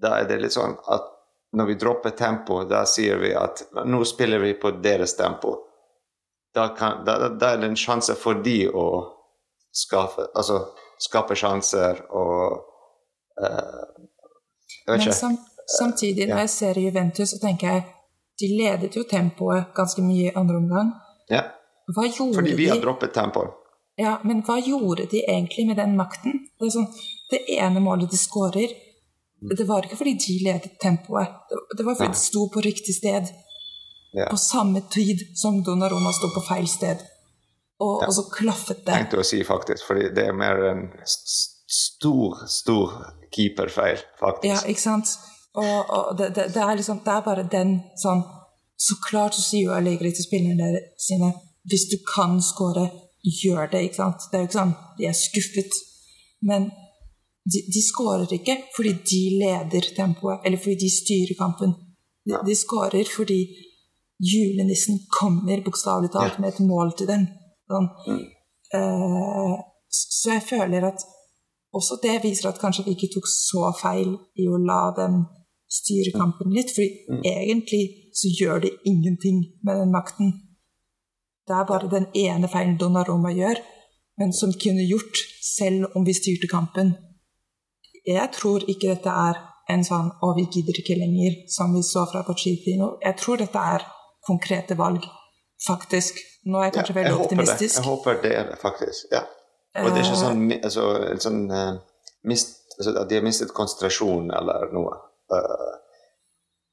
da 0.02 0.16
er 0.20 0.28
det 0.32 0.40
litt 0.42 0.56
sånn 0.56 0.78
at 0.88 1.12
når 1.54 1.68
vi 1.68 1.76
dropper 1.76 2.16
tempo, 2.16 2.64
da 2.64 2.86
sier 2.88 3.20
vi 3.20 3.34
at 3.36 3.66
nå 3.86 4.04
spiller 4.08 4.40
vi 4.40 4.54
på 4.54 4.72
deres 4.72 5.16
tempo. 5.20 5.58
Da, 6.56 6.70
kan, 6.76 7.04
da, 7.06 7.30
da 7.30 7.54
er 7.54 7.62
det 7.62 7.72
en 7.72 7.80
sjanse 7.80 8.16
for 8.16 8.40
de 8.44 8.66
å 8.68 8.88
skaffe, 9.72 10.30
altså, 10.36 10.64
skape 11.00 11.36
sjanser 11.36 12.06
og 12.10 12.71
Men 14.88 15.00
ikke. 15.02 15.14
sam, 15.14 15.38
samtidig, 15.80 16.28
når 16.30 16.38
jeg 16.46 16.50
ser 16.50 16.80
Juventus, 16.80 17.30
så 17.30 17.40
tenker 17.42 17.68
jeg 17.76 17.84
de 18.42 18.48
ledet 18.58 18.96
jo 18.98 19.04
tempoet 19.10 19.74
ganske 19.78 20.02
mye 20.02 20.30
i 20.32 20.36
andre 20.36 20.58
omgang. 20.58 20.92
Ja, 21.30 21.44
Hva 21.96 22.06
gjorde 22.08 22.36
fordi 22.40 22.54
vi 22.56 22.66
de? 22.66 22.70
har 22.72 22.80
droppet 22.82 23.14
tempoet. 23.14 23.52
Ja, 24.00 24.18
men 24.24 24.42
hva 24.48 24.56
gjorde 24.64 25.06
de 25.12 25.22
egentlig 25.28 25.68
med 25.68 25.78
den 25.78 25.96
makten? 25.98 26.40
Det, 26.60 26.72
sånn, 26.74 26.88
det 27.32 27.44
ene 27.60 27.80
målet 27.84 28.10
de 28.12 28.18
skårer, 28.18 28.72
det 29.58 29.66
var 29.68 29.86
ikke 29.86 29.98
fordi 30.00 30.14
de 30.18 30.38
ledet 30.46 30.80
tempoet. 30.82 31.28
Det- 31.50 31.78
Det 31.78 31.86
var 31.86 31.96
fordi 31.96 32.08
de 32.14 32.18
sto 32.18 32.48
på 32.50 32.62
riktig 32.64 32.96
sted 32.96 33.30
Ja. 34.14 34.28
på 34.30 34.38
samme 34.38 34.82
tid 34.90 35.20
som 35.36 35.64
Donnaroma 35.64 36.12
sto 36.14 36.28
på 36.34 36.42
feil 36.48 36.68
sted. 36.68 36.98
Og, 37.80 38.02
Ja. 38.02 38.08
og 38.08 38.14
så 38.14 38.24
klaffet 38.32 38.86
det. 38.86 38.94
tenkte 38.94 39.18
å 39.20 39.24
si, 39.26 39.44
faktisk. 39.44 39.84
Fordi 39.88 40.10
det 40.16 40.28
er 40.28 40.34
mer 40.34 40.64
en 40.72 40.90
stor, 41.06 42.36
stor 42.48 43.14
keeperfeil, 43.34 44.02
faktisk. 44.20 44.50
Ja, 44.50 44.60
ikke 44.70 44.82
sant? 44.82 45.14
Og, 45.54 45.90
og 45.90 46.18
det, 46.20 46.32
det, 46.36 46.50
det 46.56 46.62
er 46.64 46.76
liksom, 46.80 47.02
det 47.06 47.14
er 47.14 47.24
bare 47.26 47.44
den 47.52 47.74
sånn 48.00 48.22
Så 48.80 48.96
klart 49.04 49.36
så 49.36 49.42
sier 49.44 49.66
jo 49.66 49.74
Allegri 49.76 50.14
til 50.16 50.24
spillerne 50.24 50.70
sine 50.98 51.34
hvis 51.70 51.84
du 51.92 51.98
kan 52.08 52.40
skåre, 52.42 52.88
gjør 53.22 53.68
det. 53.70 53.84
ikke 53.86 54.00
sant? 54.00 54.24
Det 54.32 54.38
er 54.38 54.42
jo 54.42 54.48
ikke 54.50 54.58
sånn 54.58 54.72
de 54.98 55.06
er 55.06 55.18
skuffet. 55.18 55.76
Men 56.50 56.72
de, 57.46 57.62
de 57.74 57.84
skårer 57.86 58.34
ikke 58.38 58.56
fordi 58.76 58.96
de 59.12 59.22
leder 59.44 59.92
tempoet, 59.98 60.42
eller 60.46 60.62
fordi 60.62 60.88
de 60.88 60.90
styrer 60.96 61.38
kampen. 61.38 61.76
De, 62.26 62.40
de 62.48 62.56
skårer 62.58 63.10
fordi 63.10 63.40
julenissen 64.22 65.04
kommer 65.20 65.62
bokstavelig 65.66 66.12
talt 66.14 66.42
med 66.42 66.54
et 66.54 66.66
mål 66.66 66.96
til 66.98 67.10
dem. 67.10 67.28
Sånn. 67.70 67.88
Eh, 68.78 69.56
så 69.92 70.36
jeg 70.36 70.46
føler 70.50 70.86
at 70.90 71.06
også 71.74 72.00
det 72.04 72.24
viser 72.24 72.50
at 72.50 72.60
kanskje 72.60 72.86
vi 72.86 72.96
ikke 72.96 73.14
tok 73.16 73.28
så 73.32 73.72
feil 73.82 74.16
i 74.36 74.48
å 74.48 74.58
la 74.60 74.82
dem 74.98 75.22
styre 75.72 76.12
kampen 76.18 76.52
litt. 76.52 76.72
For 76.76 76.84
egentlig 77.24 78.12
så 78.14 78.32
gjør 78.40 78.66
det 78.66 78.74
ingenting 78.86 79.38
med 79.64 79.80
den 79.80 79.92
makten. 79.92 80.34
Det 81.48 81.56
er 81.58 81.66
bare 81.70 81.90
den 81.92 82.08
ene 82.16 82.48
feilen 82.52 82.78
Donnaroma 82.80 83.32
gjør, 83.34 83.62
men 84.20 84.34
som 84.34 84.52
kunne 84.54 84.84
gjort 84.88 85.24
selv 85.42 85.96
om 85.96 86.06
vi 86.06 86.14
styrte 86.14 86.48
kampen. 86.52 86.94
Jeg 88.08 88.30
tror 88.36 88.64
ikke 88.68 88.94
dette 88.96 89.10
er 89.10 89.40
en 89.70 89.84
sånn 89.84 90.12
'å, 90.12 90.36
vi 90.36 90.46
gidder 90.54 90.76
ikke 90.82 91.00
lenger', 91.00 91.48
som 91.48 91.74
vi 91.74 91.82
så 91.82 92.06
fra 92.12 92.24
Pochettino. 92.28 92.98
Jeg 93.02 93.16
tror 93.18 93.38
dette 93.38 93.60
er 93.76 93.82
konkrete 94.28 94.76
valg, 94.78 95.04
faktisk. 95.68 96.20
Nå 96.46 96.58
er 96.60 96.64
jeg 96.64 96.74
kanskje 96.74 96.96
Ja, 96.96 97.00
veldig 97.02 97.18
håper 97.18 97.30
det. 97.30 97.40
optimistisk. 97.40 97.76
Jeg 97.76 97.86
håper 97.86 98.22
det 98.22 98.34
er 98.36 98.44
det, 98.50 98.58
faktisk. 98.62 99.02
Ja. 99.12 99.22
Og 99.80 99.88
det 99.92 100.02
er 100.02 100.06
ikke 100.06 100.18
Eh, 100.18 100.24
sånn, 100.24 100.42
altså, 100.58 100.86
sånn 101.24 101.42
eh, 101.56 101.74
mist, 102.28 102.58
altså, 102.78 102.96
at 103.00 103.10
de 103.10 103.20
har 103.20 103.26
mistet 103.26 103.54
konsentrasjon 103.56 104.32
eller 104.36 104.72
noe. 104.76 104.98
Eh, 105.32 105.74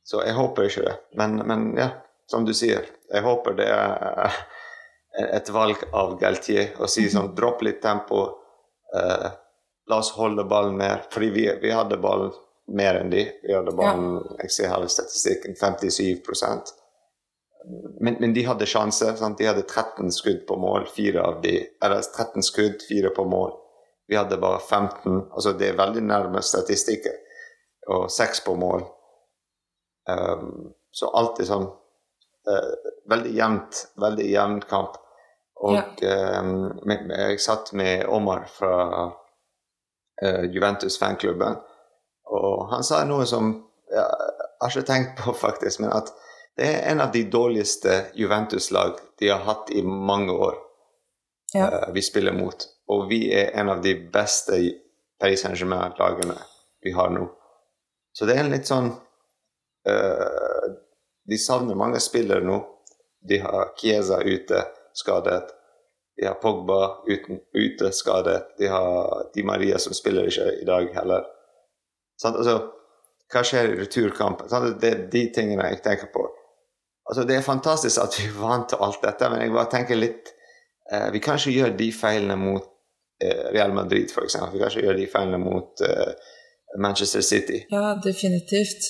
så 0.08 0.22
jeg 0.24 0.34
håper 0.38 0.68
ikke 0.68 0.86
det. 0.86 0.94
Men, 1.20 1.36
men 1.46 1.68
ja, 1.78 1.90
som 2.30 2.46
du 2.48 2.54
sier, 2.56 2.88
jeg 3.12 3.24
håper 3.24 3.58
det 3.58 3.68
er 3.68 4.38
et 5.34 5.50
valg 5.52 5.82
av 5.92 6.16
Galtier 6.20 6.74
å 6.80 6.88
si 6.90 7.06
sånn 7.10 7.34
dropp 7.36 7.62
litt 7.66 7.82
tempo. 7.82 8.22
uh, 8.94 9.28
la 9.88 9.98
oss 9.98 10.14
holde 10.16 10.44
ballen 10.48 10.76
mer. 10.76 11.02
Fordi 11.12 11.30
vi, 11.30 11.44
vi 11.60 11.72
hadde 11.72 11.98
ballen 12.00 12.32
mer 12.72 13.00
enn 13.00 13.10
de. 13.12 13.24
Vi 13.42 13.54
hadde 13.54 13.74
ballen, 13.76 14.20
jeg 14.42 14.52
ser 14.54 14.72
her 14.72 14.86
statistikken, 14.88 15.56
57 15.56 16.22
men, 18.00 18.16
men 18.20 18.34
de 18.34 18.44
hadde 18.46 18.66
sjanser. 18.66 19.14
Sant? 19.16 19.38
De 19.38 19.46
hadde 19.46 19.62
13 19.62 20.12
skudd 20.12 20.44
på 20.48 20.56
mål, 20.60 20.86
fire 20.96 21.22
av 21.22 21.40
de 21.42 21.54
Eller 21.84 22.02
13 22.02 22.42
skudd, 22.42 22.82
fire 22.88 23.10
på 23.14 23.24
mål. 23.28 23.52
Vi 24.08 24.16
hadde 24.16 24.38
bare 24.40 24.60
15. 24.60 25.28
Altså 25.30 25.52
det 25.52 25.72
er 25.72 25.80
veldig 25.80 26.04
nærme 26.08 26.42
statistikker. 26.42 27.18
Og 27.92 28.08
seks 28.12 28.40
på 28.44 28.54
mål. 28.56 28.86
Um, 30.08 30.72
så 30.90 31.10
alltid 31.12 31.50
sånn 31.50 31.66
uh, 31.68 32.74
Veldig 33.12 33.34
jevnt. 33.36 33.82
Veldig 34.00 34.28
jevn 34.30 34.60
kamp. 34.68 34.96
Og 35.58 36.02
um, 36.02 36.52
med, 36.86 37.06
med, 37.08 37.16
jeg 37.18 37.40
satt 37.42 37.72
med 37.76 38.06
Omar 38.06 38.46
fra 38.52 38.74
uh, 39.08 40.44
Juventus-fanklubben, 40.54 41.56
og 42.30 42.68
han 42.70 42.84
sa 42.86 43.00
noe 43.08 43.26
som 43.26 43.50
jeg 43.90 44.04
har 44.60 44.70
ikke 44.70 44.86
tenkt 44.86 45.18
på, 45.18 45.34
faktisk, 45.34 45.80
men 45.82 45.90
at 45.96 46.12
det 46.58 46.66
er 46.66 46.90
en 46.90 47.00
av 47.00 47.12
de 47.14 47.22
dårligste 47.30 48.06
Juventus-lag 48.18 48.96
de 49.18 49.28
har 49.28 49.44
hatt 49.46 49.70
i 49.70 49.82
mange 49.82 50.32
år. 50.32 50.56
Ja. 51.54 51.68
Uh, 51.70 51.92
vi 51.94 52.02
spiller 52.02 52.32
mot. 52.34 52.64
Og 52.90 53.04
vi 53.08 53.28
er 53.30 53.52
en 53.54 53.68
av 53.70 53.82
de 53.82 53.92
beste 54.12 54.58
Paris 55.20 55.44
Saint-Germain-lagene 55.44 56.34
vi 56.82 56.92
har 56.96 57.12
nå. 57.14 57.28
Så 58.12 58.26
det 58.26 58.34
er 58.34 58.42
en 58.42 58.50
litt 58.50 58.66
sånn 58.66 58.88
uh, 58.90 60.66
De 61.30 61.38
savner 61.38 61.78
mange 61.78 62.00
spillere 62.02 62.42
nå. 62.42 62.58
De 63.22 63.38
har 63.44 63.70
Chiesa 63.78 64.18
ute, 64.24 64.64
skadet. 64.98 65.52
De 66.18 66.26
har 66.26 66.40
Pogba 66.42 67.04
uten, 67.06 67.38
ute, 67.54 67.92
skadet. 67.94 68.56
De 68.58 68.66
har 68.66 69.30
Di 69.34 69.46
Maria 69.46 69.78
som 69.78 69.94
spiller 69.94 70.26
ikke 70.26 70.48
i 70.58 70.66
dag 70.66 70.90
heller. 70.96 71.30
Sånn, 72.18 72.34
Altså, 72.34 72.58
hva 73.30 73.44
skjer 73.46 73.76
i 73.76 73.78
returkampen? 73.84 74.50
Sånn, 74.50 74.74
Det 74.80 74.90
er 74.90 75.06
de 75.14 75.24
tingene 75.38 75.70
jeg 75.70 75.82
tenker 75.86 76.10
på. 76.10 76.26
Altså, 77.08 77.24
det 77.24 77.36
er 77.36 77.40
fantastisk 77.46 78.00
at 78.02 78.16
vi 78.18 78.26
er 78.28 78.40
vant 78.40 78.68
til 78.68 78.78
alt 78.84 79.00
dette, 79.02 79.28
men 79.32 79.40
jeg 79.42 79.52
bare 79.54 79.70
tenker 79.72 79.96
litt 79.96 80.28
eh, 80.92 81.08
Vi 81.12 81.18
kan 81.24 81.38
ikke 81.38 81.54
gjøre 81.56 81.76
de 81.78 81.88
feilene 81.92 82.36
mot 82.36 82.66
eh, 83.24 83.46
Real 83.54 83.72
Madrid, 83.74 84.10
f.eks. 84.12 84.36
Vi 84.52 84.58
kan 84.60 84.68
ikke 84.68 84.84
gjøre 84.86 84.98
de 85.00 85.06
feilene 85.12 85.38
mot 85.40 85.80
eh, 85.88 86.12
Manchester 86.78 87.20
City. 87.24 87.62
Ja, 87.72 87.94
definitivt. 88.04 88.82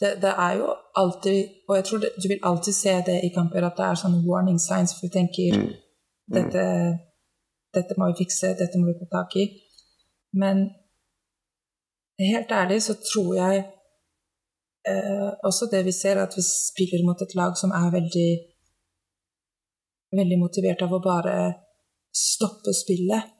Det, 0.00 0.14
det 0.22 0.32
er 0.46 0.52
jo 0.60 0.66
alltid 1.00 1.38
Og 1.68 1.76
jeg 1.76 1.84
tror 1.84 1.98
det, 1.98 2.10
du 2.22 2.28
vil 2.28 2.40
alltid 2.42 2.72
se 2.72 2.94
det 3.06 3.20
i 3.24 3.30
kamper, 3.34 3.64
at 3.66 3.76
det 3.78 3.84
er 3.86 4.00
sånne 4.00 4.24
warning 4.28 4.58
signs, 4.60 4.92
for 4.96 5.06
du 5.08 5.12
tenker 5.18 5.60
Mm. 5.60 6.34
dette, 6.34 6.62
dette 7.74 7.94
må 7.98 8.08
vi 8.10 8.16
fikse, 8.24 8.48
dette 8.58 8.78
må 8.80 8.88
vi 8.90 8.98
få 8.98 9.06
tak 9.12 9.36
i. 9.36 9.44
Men 10.42 10.56
helt 12.18 12.50
ærlig 12.50 12.82
så 12.82 12.94
tror 13.12 13.34
jeg 13.34 13.64
eh, 14.90 15.30
også 15.46 15.70
det 15.72 15.84
vi 15.86 15.94
ser, 15.94 16.20
at 16.22 16.36
vi 16.36 16.44
spiller 16.46 17.04
mot 17.06 17.22
et 17.22 17.34
lag 17.38 17.56
som 17.58 17.74
er 17.76 17.94
veldig 17.94 18.28
veldig 20.16 20.38
motivert 20.40 20.84
av 20.86 20.94
å 20.94 21.02
bare 21.02 21.38
stoppe 22.14 22.74
spillet. 22.76 23.32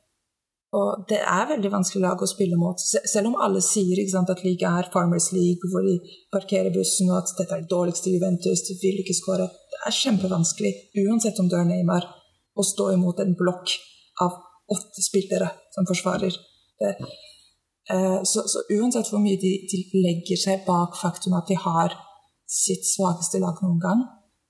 Og 0.76 1.06
det 1.08 1.20
er 1.22 1.46
veldig 1.48 1.70
vanskelig 1.72 2.02
lag 2.02 2.20
å 2.20 2.28
spille 2.28 2.58
mot. 2.60 2.80
Selv 2.82 3.30
om 3.30 3.38
alle 3.40 3.62
sier 3.64 4.00
sant, 4.10 4.32
at 4.32 4.42
liga 4.44 4.74
er 4.80 4.90
Farmers 4.92 5.30
League, 5.32 5.70
hvor 5.72 5.86
de 5.86 5.94
parkerer 6.34 6.74
bussen, 6.74 7.08
og 7.12 7.22
at 7.22 7.32
dette 7.38 7.54
er 7.54 7.62
det 7.62 7.70
dårligste 7.70 8.12
Juventus, 8.12 8.64
de 8.66 8.76
vil 8.82 9.00
ikke 9.00 9.16
skåre. 9.16 9.46
Det 9.72 9.80
er 9.86 9.96
kjempevanskelig, 10.00 10.74
uansett 11.06 11.38
om 11.40 11.48
du 11.48 11.56
er 11.56 11.68
Neymar, 11.70 12.10
å 12.56 12.66
stå 12.66 12.90
imot 12.96 13.22
en 13.22 13.36
blokk 13.38 13.72
av 14.24 14.36
åtte 14.74 15.04
spillere 15.04 15.48
som 15.72 15.86
forsvarer. 15.88 16.34
Det, 16.82 16.92
så, 18.24 18.42
så 18.50 18.62
uansett 18.74 19.08
hvor 19.12 19.20
mye 19.22 19.38
de, 19.38 19.52
de 19.70 19.78
legger 20.02 20.36
seg 20.40 20.64
bak 20.66 20.96
faktum 20.98 21.36
at 21.38 21.46
de 21.48 21.54
har 21.62 21.94
sitt 22.50 22.86
svakeste 22.86 23.38
lag 23.42 23.58
noen 23.62 23.78
gang, 23.82 24.02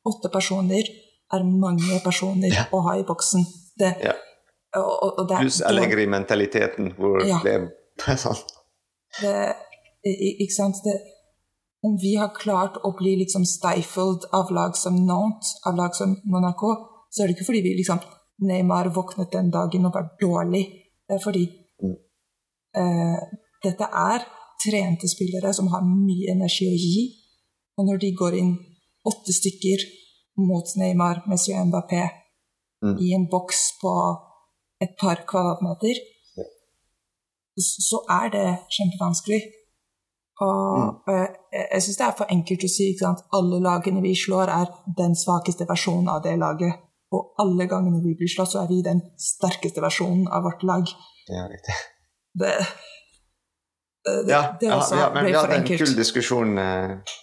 åtte 0.09 0.31
personer 0.33 0.87
er 1.35 1.43
mange 1.45 1.99
personer 2.05 2.53
Ja. 2.55 2.65
å 2.73 2.81
ha 2.87 2.95
i 3.01 3.05
boksen. 3.05 3.45
Det, 3.79 3.93
Ja. 4.05 4.13
og, 4.77 5.19
og, 5.19 5.29
det 5.29 5.39
Pluss 5.43 5.61
Allegri-mentaliteten, 5.63 6.93
hvor 6.97 7.21
Ja. 7.27 7.41
det 7.45 7.55
er 7.55 8.17
sånn 8.25 8.41
det, 9.23 9.55
ikke 10.05 10.55
sant? 10.55 10.77
Det, 10.85 10.95
om 11.85 11.97
vi 12.01 12.15
har 12.17 12.33
klart 12.37 12.77
å 12.85 12.93
bli 12.99 13.17
liksom 13.23 13.45
stifled 13.49 14.25
av 14.33 14.51
lag 14.51 14.77
som 14.77 14.95
Nantes, 15.07 15.55
av 15.67 15.77
lag 15.77 15.95
som 15.95 16.17
Monaco, 16.25 16.73
så 17.11 17.23
er 17.23 17.27
det 17.29 17.37
ikke 17.37 17.47
fordi 17.51 17.63
vi 17.63 17.77
liksom 17.81 18.01
Neymar 18.47 18.91
våknet 18.93 19.31
den 19.33 19.51
dagen 19.51 19.87
og 19.89 19.95
var 19.95 20.11
dårlig. 20.21 20.65
Det 21.09 21.17
er 21.17 21.23
fordi 21.25 21.45
Mm. 21.83 21.91
eh, 21.93 21.97
dette 23.65 23.87
er 23.89 24.27
trente 24.63 25.09
spillere 25.09 25.53
som 25.55 25.69
har 25.73 25.85
mye 25.87 26.33
energi 26.33 26.69
å 26.69 26.77
gi. 26.77 27.01
Og 27.79 27.87
når 27.89 28.01
de 28.03 28.13
går 28.17 28.37
inn 28.41 28.53
åtte 29.07 29.33
stykker 29.33 29.85
mot 30.47 30.77
Neymar, 30.77 31.23
Messi 31.29 31.55
og 31.57 31.69
Mbappé 31.71 32.05
Mm. 32.83 32.99
i 33.01 33.15
en 33.15 33.27
boks 33.31 33.61
på 33.81 33.93
et 34.85 34.93
par 35.01 35.23
kvadratmeter, 35.27 35.97
så 37.57 38.03
er 38.11 38.29
det 38.35 38.59
kjempevanskelig. 38.77 39.43
Og, 40.41 40.77
Mm. 40.77 41.15
jeg, 41.17 41.29
jeg 41.73 41.83
syns 41.83 41.97
det 41.97 42.07
er 42.07 42.17
for 42.19 42.27
enkelt 42.31 42.65
å 42.65 42.69
si 42.69 42.97
at 43.01 43.25
alle 43.33 43.61
lagene 43.61 44.03
vi 44.03 44.13
slår, 44.15 44.49
er 44.61 44.67
den 44.97 45.15
svakeste 45.15 45.67
versjonen 45.67 46.09
av 46.09 46.23
det 46.23 46.39
laget. 46.39 46.75
Og 47.13 47.33
alle 47.39 47.67
gangene 47.67 48.03
vi 48.03 48.15
blir 48.19 48.29
slått, 48.29 48.53
så 48.53 48.65
er 48.65 48.69
vi 48.69 48.83
den 48.83 49.01
sterkeste 49.17 49.81
versjonen 49.81 50.29
av 50.29 50.43
vårt 50.43 50.63
lag. 50.63 50.85
Ja, 51.29 51.49
riktig. 51.49 51.75
Det, 52.41 52.67
det, 54.05 54.31
Ja, 54.31 54.57
det 54.61 54.73
også 54.73 54.97
ja, 54.97 55.09
men 55.15 55.25
ble 55.25 55.33
vi 55.33 55.37
hadde 55.39 55.61
en 55.61 55.69
kul 55.69 55.95
diskusjon 55.97 56.59
uh, 56.61 57.15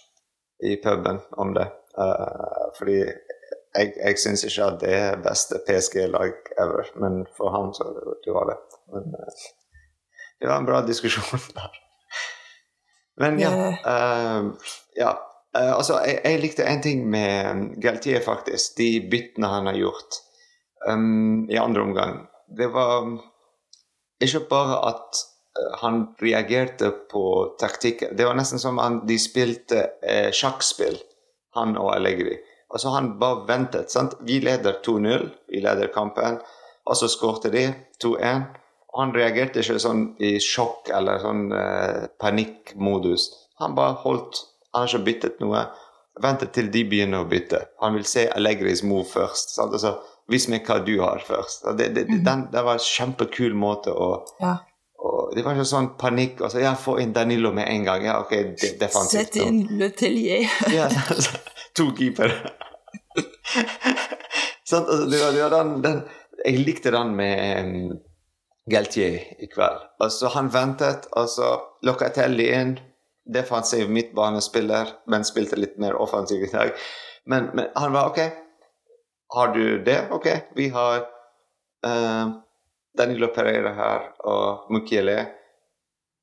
i 0.66 0.76
puben 0.82 1.20
om 1.40 1.54
det. 1.54 1.66
Uh, 1.94 2.64
fordi 2.78 2.98
jeg, 2.98 3.92
jeg 3.94 4.18
syns 4.18 4.42
ikke 4.48 4.66
at 4.66 4.80
det 4.82 4.94
er 4.98 5.20
beste 5.22 5.60
PSG-lag 5.68 6.34
ever, 6.64 6.90
men 7.02 7.22
for 7.36 7.54
han 7.54 7.70
så 7.76 7.88
det 8.24 8.34
var 8.34 8.50
det. 8.50 8.58
Men 8.94 9.14
uh, 9.14 9.44
det 10.40 10.50
var 10.50 10.58
en 10.58 10.68
bra 10.68 10.82
diskusjon 10.86 11.46
der. 11.58 11.80
Men 13.22 13.38
ja. 13.38 13.52
ja. 14.98 15.12
Altså, 15.54 16.00
jeg, 16.02 16.18
jeg 16.24 16.40
likte 16.42 16.64
en 16.66 16.80
ting 16.82 17.04
med 17.06 17.76
Galtier, 17.82 18.18
faktisk. 18.24 18.72
De 18.78 19.06
byttene 19.10 19.46
han 19.46 19.68
har 19.70 19.76
gjort 19.78 20.16
um, 20.90 21.44
i 21.46 21.60
andre 21.62 21.84
omgang. 21.86 22.16
Det 22.58 22.66
var 22.74 23.06
ikke 24.28 24.48
bare 24.50 24.80
at 24.90 25.20
eh, 25.58 25.76
han 25.82 26.02
reagerte 26.22 26.90
på 27.10 27.24
taktikken. 27.60 28.16
Det 28.16 28.26
var 28.26 28.36
nesten 28.38 28.58
som 28.62 28.78
han, 28.82 29.02
de 29.06 29.18
spilte 29.20 29.84
eh, 30.02 30.30
sjakkspill, 30.34 30.98
han 31.58 31.76
og 31.80 31.92
Allegri. 31.94 32.36
Altså 32.74 32.90
Han 32.90 33.12
bare 33.20 33.44
ventet. 33.46 33.90
sant? 33.90 34.16
Vi 34.26 34.40
leder 34.42 34.80
2-0, 34.82 35.28
vi 35.48 35.60
leder 35.62 35.92
kampen, 35.94 36.40
og 36.86 36.96
så 36.96 37.06
skårte 37.08 37.50
de 37.54 37.68
2-1. 38.02 38.42
Og 38.94 39.00
han 39.02 39.14
reagerte 39.14 39.62
ikke 39.62 39.78
sånn 39.82 40.02
i 40.22 40.36
sjokk 40.42 40.90
eller 40.94 41.22
sånn 41.22 41.48
eh, 41.54 42.04
panikkmodus. 42.22 43.28
Han 43.62 43.74
bare 43.78 44.00
holdt 44.04 44.42
Han 44.74 44.82
har 44.82 44.88
ikke 44.90 45.06
byttet 45.06 45.40
noe. 45.42 45.60
Ventet 46.22 46.50
til 46.54 46.66
de 46.74 46.80
begynner 46.90 47.22
å 47.22 47.28
bytte. 47.30 47.60
Han 47.82 47.94
vil 47.94 48.04
se 48.06 48.24
Allegris 48.30 48.82
move 48.82 49.06
først. 49.06 49.54
sant? 49.54 49.70
Altså, 49.72 49.92
Vis 50.30 50.46
meg 50.48 50.64
hva 50.66 50.78
du 50.84 50.94
har 51.02 51.20
først. 51.26 51.66
Det, 51.78 51.90
det, 51.94 52.06
Mhm. 52.08 52.22
den, 52.24 52.46
det 52.52 52.62
var 52.64 52.78
en 52.78 52.78
kjempekul 52.86 53.54
måte 53.54 53.92
å 53.92 54.24
Ja. 54.40 54.56
og 55.04 55.34
Det 55.36 55.44
var 55.44 55.52
ikke 55.54 55.66
sånn 55.68 55.90
panikk. 55.98 56.40
Altså, 56.40 56.60
ja, 56.62 56.74
Få 56.74 56.98
inn 57.00 57.12
Danilo 57.12 57.52
med 57.52 57.68
en 57.68 57.84
gang. 57.84 58.04
Ja, 58.04 58.20
ok, 58.20 58.30
det, 58.30 58.78
det 58.80 58.90
Sett 58.92 59.36
inn 59.36 59.66
Le 59.78 59.90
Tellier. 59.90 60.48
ja, 60.72 60.88
to 61.76 61.90
keepere. 61.98 62.50
sånn, 64.64 64.84
altså, 64.88 65.06
det 65.10 65.20
var, 65.20 65.32
det 65.36 65.42
var 65.44 65.50
den, 65.58 65.72
den, 65.84 66.00
jeg 66.44 66.64
likte 66.66 66.90
den 66.94 67.14
med 67.16 67.64
um, 67.64 67.98
Galtier 68.70 69.18
i 69.44 69.48
kveld. 69.52 69.82
Altså, 70.02 70.30
han 70.34 70.48
ventet, 70.54 71.06
og 71.12 71.28
så 71.28 71.54
Locatelli 71.84 72.48
inn. 72.54 72.76
Defensiv 73.24 73.88
midtbanespiller, 73.88 74.90
men 75.08 75.24
spilte 75.24 75.56
litt 75.56 75.78
mer 75.80 75.96
offensiv 75.96 76.42
i 76.44 76.50
dag. 76.52 76.74
Men, 77.26 77.46
men 77.56 77.70
han 77.76 77.92
var 77.94 78.10
OK. 78.10 78.18
Har 79.34 79.48
du 79.54 79.84
det? 79.84 80.08
OK. 80.10 80.26
Vi 80.54 80.68
har 80.68 80.98
uh, 81.86 82.28
Danilo 82.98 83.28
Pereira 83.34 83.72
her 83.74 84.06
og 84.30 84.72
Mukiele. 84.72 85.18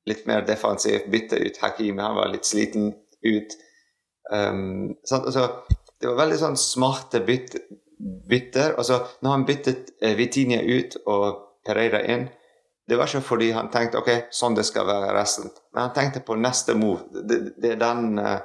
Litt 0.08 0.26
mer 0.26 0.46
defensiv. 0.46 1.04
Bytte 1.12 1.38
ut 1.38 1.60
Hakimi, 1.62 2.02
han 2.02 2.16
var 2.16 2.32
litt 2.32 2.48
sliten 2.48 2.92
ut. 3.22 3.56
Um, 4.32 4.94
så, 5.04 5.16
Altså, 5.16 5.48
det 6.00 6.08
var 6.08 6.22
veldig 6.24 6.38
sånn 6.40 6.56
smarte 6.58 7.20
byt, 7.26 7.58
bytter. 8.28 8.78
Altså, 8.80 9.02
når 9.20 9.36
han 9.36 9.46
byttet 9.46 9.92
uh, 10.02 10.14
Vitinia 10.18 10.62
ut 10.62 10.96
og 11.04 11.44
Pereira 11.66 12.00
inn, 12.08 12.26
det 12.88 12.98
var 12.98 13.06
ikke 13.06 13.22
fordi 13.24 13.52
han 13.54 13.70
tenkte 13.70 14.00
ok, 14.00 14.10
sånn 14.34 14.56
det 14.58 14.64
skal 14.66 14.88
være 14.88 15.12
resten, 15.14 15.52
men 15.70 15.84
han 15.84 15.92
tenkte 15.94 16.24
på 16.26 16.34
neste 16.34 16.74
move. 16.74 17.04
Det, 17.12 17.38
det 17.62 17.76
er 17.76 17.78
den 17.84 18.18
uh, 18.18 18.40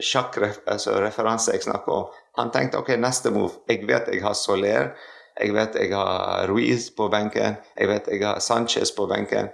sjakkreferanse 0.00 0.70
altså, 0.70 0.98
referanse 1.02 1.54
jeg 1.56 1.64
snakker 1.66 1.96
om. 1.96 2.19
Han 2.38 2.50
tenkte 2.54 2.78
ok, 2.78 2.94
neste 3.00 3.32
move. 3.34 3.62
Jeg 3.68 3.86
vet 3.88 4.08
jeg 4.12 4.22
har 4.22 4.36
Soler, 4.38 4.92
jeg 5.40 5.54
vet 5.54 5.76
jeg 5.80 5.92
har 5.94 6.46
Ruiz 6.48 6.90
på 6.94 7.08
benken, 7.12 7.58
jeg 7.76 7.90
vet 7.90 8.10
jeg 8.12 8.24
har 8.24 8.40
Sanchez 8.44 8.94
på 8.96 9.06
benken. 9.10 9.50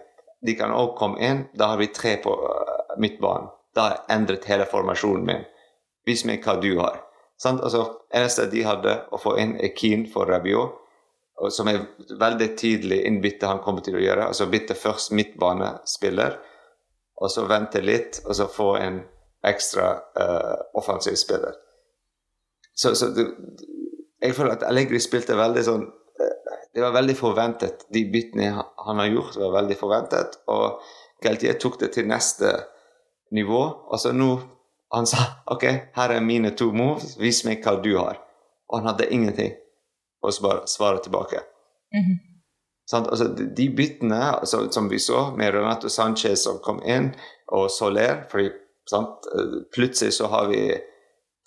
De 0.46 0.54
kan 0.54 0.74
òg 0.74 0.96
komme 0.98 1.20
inn. 1.24 1.46
Da 1.56 1.72
har 1.72 1.80
vi 1.80 1.88
tre 1.92 2.16
på 2.22 2.32
uh, 2.32 2.96
midtbanen. 3.00 3.48
Da 3.74 3.82
har 3.82 3.94
jeg 3.94 4.16
endret 4.16 4.48
hele 4.50 4.66
formasjonen 4.68 5.24
min. 5.26 5.46
Vis 6.06 6.24
meg 6.28 6.44
hva 6.44 6.58
du 6.60 6.74
har. 6.78 7.00
Sant? 7.40 7.62
Altså, 7.64 7.86
eneste 8.14 8.46
de 8.52 8.64
hadde 8.64 8.98
å 9.12 9.20
få 9.20 9.36
inn, 9.40 9.56
er 9.60 9.74
Keane 9.76 10.08
for 10.12 10.28
Rabiot 10.28 10.82
som 11.50 11.68
er 11.68 11.84
veldig 12.20 12.48
tydelig 12.56 13.02
innbytte 13.06 13.48
han 13.48 13.60
kommer 13.64 13.84
til 13.84 13.98
å 13.98 14.02
gjøre. 14.02 14.30
Altså 14.30 14.48
bytte 14.50 14.76
først 14.78 15.12
midtbanespiller, 15.16 16.38
og 17.20 17.32
så 17.32 17.44
vente 17.48 17.82
litt, 17.84 18.22
og 18.24 18.36
så 18.38 18.48
få 18.50 18.70
en 18.80 19.00
ekstra 19.46 19.90
uh, 20.18 20.56
offensiv 20.80 21.16
spiller. 21.20 21.54
Så, 22.76 22.94
så 22.94 23.08
det, 23.16 23.24
jeg 24.22 24.36
føler 24.36 24.56
at 24.56 24.66
Allegri 24.68 25.00
spilte 25.00 25.36
veldig 25.38 25.64
sånn 25.64 25.84
uh, 25.86 26.56
Det 26.74 26.84
var 26.84 26.94
veldig 26.96 27.16
forventet. 27.16 27.86
De 27.92 28.04
byttene 28.12 28.50
han 28.52 29.00
har 29.00 29.08
gjort, 29.08 29.38
var 29.40 29.54
veldig 29.62 29.78
forventet. 29.80 30.40
Og 30.52 30.82
Galtier 31.24 31.56
tok 31.60 31.80
det 31.80 31.94
til 31.96 32.08
neste 32.10 32.52
nivå. 33.32 33.62
Og 33.90 34.00
så 34.00 34.12
nå 34.12 34.34
Han 34.94 35.06
sa 35.10 35.18
OK, 35.50 35.64
her 35.96 36.12
er 36.14 36.22
mine 36.22 36.52
to 36.54 36.68
moves, 36.70 37.16
vis 37.18 37.40
meg 37.44 37.64
hva 37.64 37.72
du 37.82 37.96
har. 37.96 38.20
Og 38.70 38.78
han 38.78 38.86
hadde 38.92 39.08
ingenting 39.10 39.56
bare 40.22 40.66
svare 40.66 41.02
tilbake. 41.02 41.40
Mm 41.94 42.02
-hmm. 42.04 42.18
sånn, 42.90 43.06
Altså, 43.10 43.24
de, 43.28 43.44
de 43.56 43.68
byttene 43.76 44.38
altså, 44.40 44.70
som 44.70 44.88
vi 44.88 44.98
så, 44.98 45.34
med 45.36 45.54
Renato 45.54 45.88
Sanchez 45.88 46.42
som 46.42 46.58
kom 46.58 46.82
inn, 46.82 47.14
og 47.48 47.70
Soler 47.70 48.26
fordi, 48.30 48.50
sant? 48.90 49.26
eh, 49.34 49.62
Plutselig 49.74 50.12
så 50.12 50.26
har 50.26 50.48
vi 50.48 50.80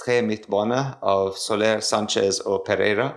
tre 0.05 0.21
midtbane 0.21 0.79
av 1.01 1.33
Soler, 1.37 1.79
Sanchez 1.83 2.39
og 2.45 2.65
Pereira. 2.67 3.09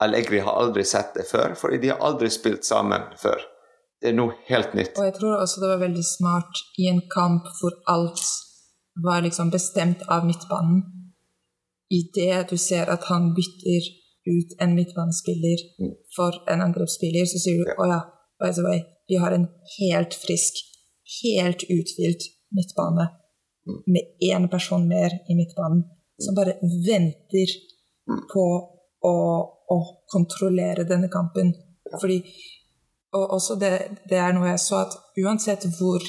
Allegri 0.00 0.38
har 0.38 0.54
aldri 0.62 0.84
sett 0.86 1.14
det 1.14 1.24
før, 1.26 1.54
fordi 1.58 1.78
de 1.82 1.88
har 1.92 2.02
aldri 2.06 2.30
spilt 2.30 2.64
sammen 2.64 3.02
før. 3.18 3.40
Det 4.00 4.12
er 4.12 4.14
noe 4.14 4.36
helt 4.46 4.76
nytt. 4.78 4.94
Og 4.98 5.08
jeg 5.08 5.16
tror 5.18 5.40
også 5.42 5.60
det 5.62 5.70
var 5.72 5.80
veldig 5.82 6.04
smart 6.06 6.60
i 6.78 6.86
en 6.86 7.00
kamp 7.10 7.48
hvor 7.58 7.74
alt 7.90 8.22
var 9.02 9.24
liksom 9.26 9.50
bestemt 9.50 10.04
av 10.08 10.26
midtbanen. 10.26 10.84
I 11.90 12.04
det 12.14 12.50
du 12.52 12.56
ser 12.60 12.90
at 12.92 13.08
han 13.10 13.32
bytter 13.34 13.88
ut 14.28 14.54
en 14.62 14.74
midtbanespiller 14.76 15.58
Mm. 15.80 15.94
for 16.14 16.32
en 16.52 16.60
angrepsspiller, 16.60 17.24
så 17.26 17.38
sier 17.42 17.64
du 17.64 17.70
Ja. 17.70 17.74
å 17.82 17.86
ja, 17.88 18.00
by 18.40 18.52
the 18.52 18.62
way, 18.62 18.80
vi 19.08 19.16
har 19.16 19.32
en 19.32 19.48
helt 19.80 20.14
frisk, 20.14 20.54
helt 21.24 21.62
uthvilt 21.64 22.22
midtbane. 22.52 23.08
Med 23.86 24.18
én 24.24 24.48
person 24.50 24.86
mer 24.88 25.14
i 25.28 25.36
midtbanen, 25.38 25.84
som 26.18 26.34
bare 26.34 26.58
venter 26.62 27.52
på 28.32 28.44
å, 29.04 29.16
å 29.74 29.78
kontrollere 30.10 30.86
denne 30.88 31.10
kampen. 31.12 31.52
Fordi 32.00 32.22
og 33.16 33.30
også 33.38 33.56
det, 33.56 33.72
det 34.10 34.18
er 34.20 34.34
noe 34.36 34.50
jeg 34.50 34.60
så 34.60 34.82
at 34.82 34.96
uansett 35.22 35.64
hvor 35.78 36.02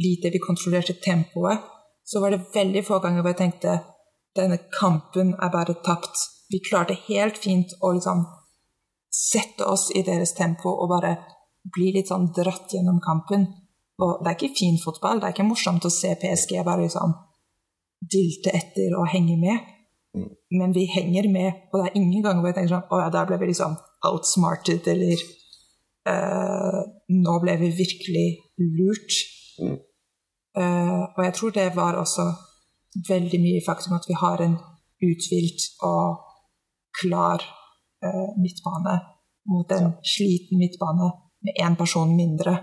lite 0.00 0.30
vi 0.32 0.40
kontrollerte 0.40 0.96
tempoet, 1.02 1.60
så 2.04 2.22
var 2.22 2.32
det 2.32 2.46
veldig 2.54 2.84
få 2.86 3.00
ganger 3.04 3.20
hvor 3.20 3.34
jeg 3.34 3.42
tenkte 3.42 3.78
denne 4.38 4.60
kampen 4.72 5.34
er 5.34 5.52
bare 5.52 5.76
tapt. 5.84 6.24
Vi 6.48 6.62
klarte 6.64 6.96
helt 7.08 7.36
fint 7.36 7.74
å 7.84 7.92
liksom 7.92 8.24
sette 9.12 9.66
oss 9.68 9.88
i 9.96 10.04
deres 10.06 10.32
tempo 10.38 10.70
og 10.70 10.88
bare 10.92 11.16
bli 11.74 11.90
litt 11.96 12.08
sånn 12.08 12.30
dratt 12.32 12.72
gjennom 12.72 13.00
kampen. 13.04 13.44
Og 13.98 14.20
det 14.22 14.30
er 14.30 14.36
ikke 14.36 14.58
fin 14.58 14.78
fotball, 14.84 15.18
det 15.18 15.28
er 15.28 15.34
ikke 15.34 15.48
morsomt 15.48 15.86
å 15.88 15.90
se 15.90 16.12
PSG 16.20 16.60
bare 16.66 16.84
liksom 16.84 17.16
dilte 17.98 18.52
etter 18.54 18.94
og 18.98 19.08
henge 19.10 19.34
med. 19.40 19.66
Mm. 20.14 20.30
Men 20.60 20.74
vi 20.74 20.86
henger 20.92 21.26
med, 21.32 21.64
og 21.72 21.80
det 21.80 21.88
er 21.88 21.98
ingen 21.98 22.22
ganger 22.22 22.40
hvor 22.40 22.48
jeg 22.48 22.56
tenker 22.56 22.72
sånn 22.72 22.86
Å 22.94 23.00
ja, 23.02 23.08
der 23.12 23.26
ble 23.28 23.36
vi 23.42 23.50
liksom 23.50 23.74
outsmarted, 24.08 24.86
eller 24.88 25.24
uh, 26.08 26.80
Nå 27.12 27.34
ble 27.42 27.58
vi 27.60 27.68
virkelig 27.76 28.28
lurt. 28.78 29.18
Mm. 29.58 29.76
Eh, 30.58 31.02
og 31.16 31.20
jeg 31.24 31.34
tror 31.36 31.52
det 31.54 31.66
var 31.76 31.98
også 31.98 32.24
veldig 33.08 33.38
mye 33.42 33.62
faktum 33.66 33.94
at 33.98 34.06
vi 34.08 34.16
har 34.18 34.40
en 34.42 34.56
uthvilt 35.04 35.66
og 35.86 36.24
klar 36.98 37.44
uh, 38.02 38.30
midtbane 38.40 38.96
mot 39.52 39.72
en 39.76 39.92
sliten 40.02 40.58
midtbane 40.58 41.10
med 41.44 41.60
én 41.62 41.76
person 41.78 42.16
mindre 42.16 42.56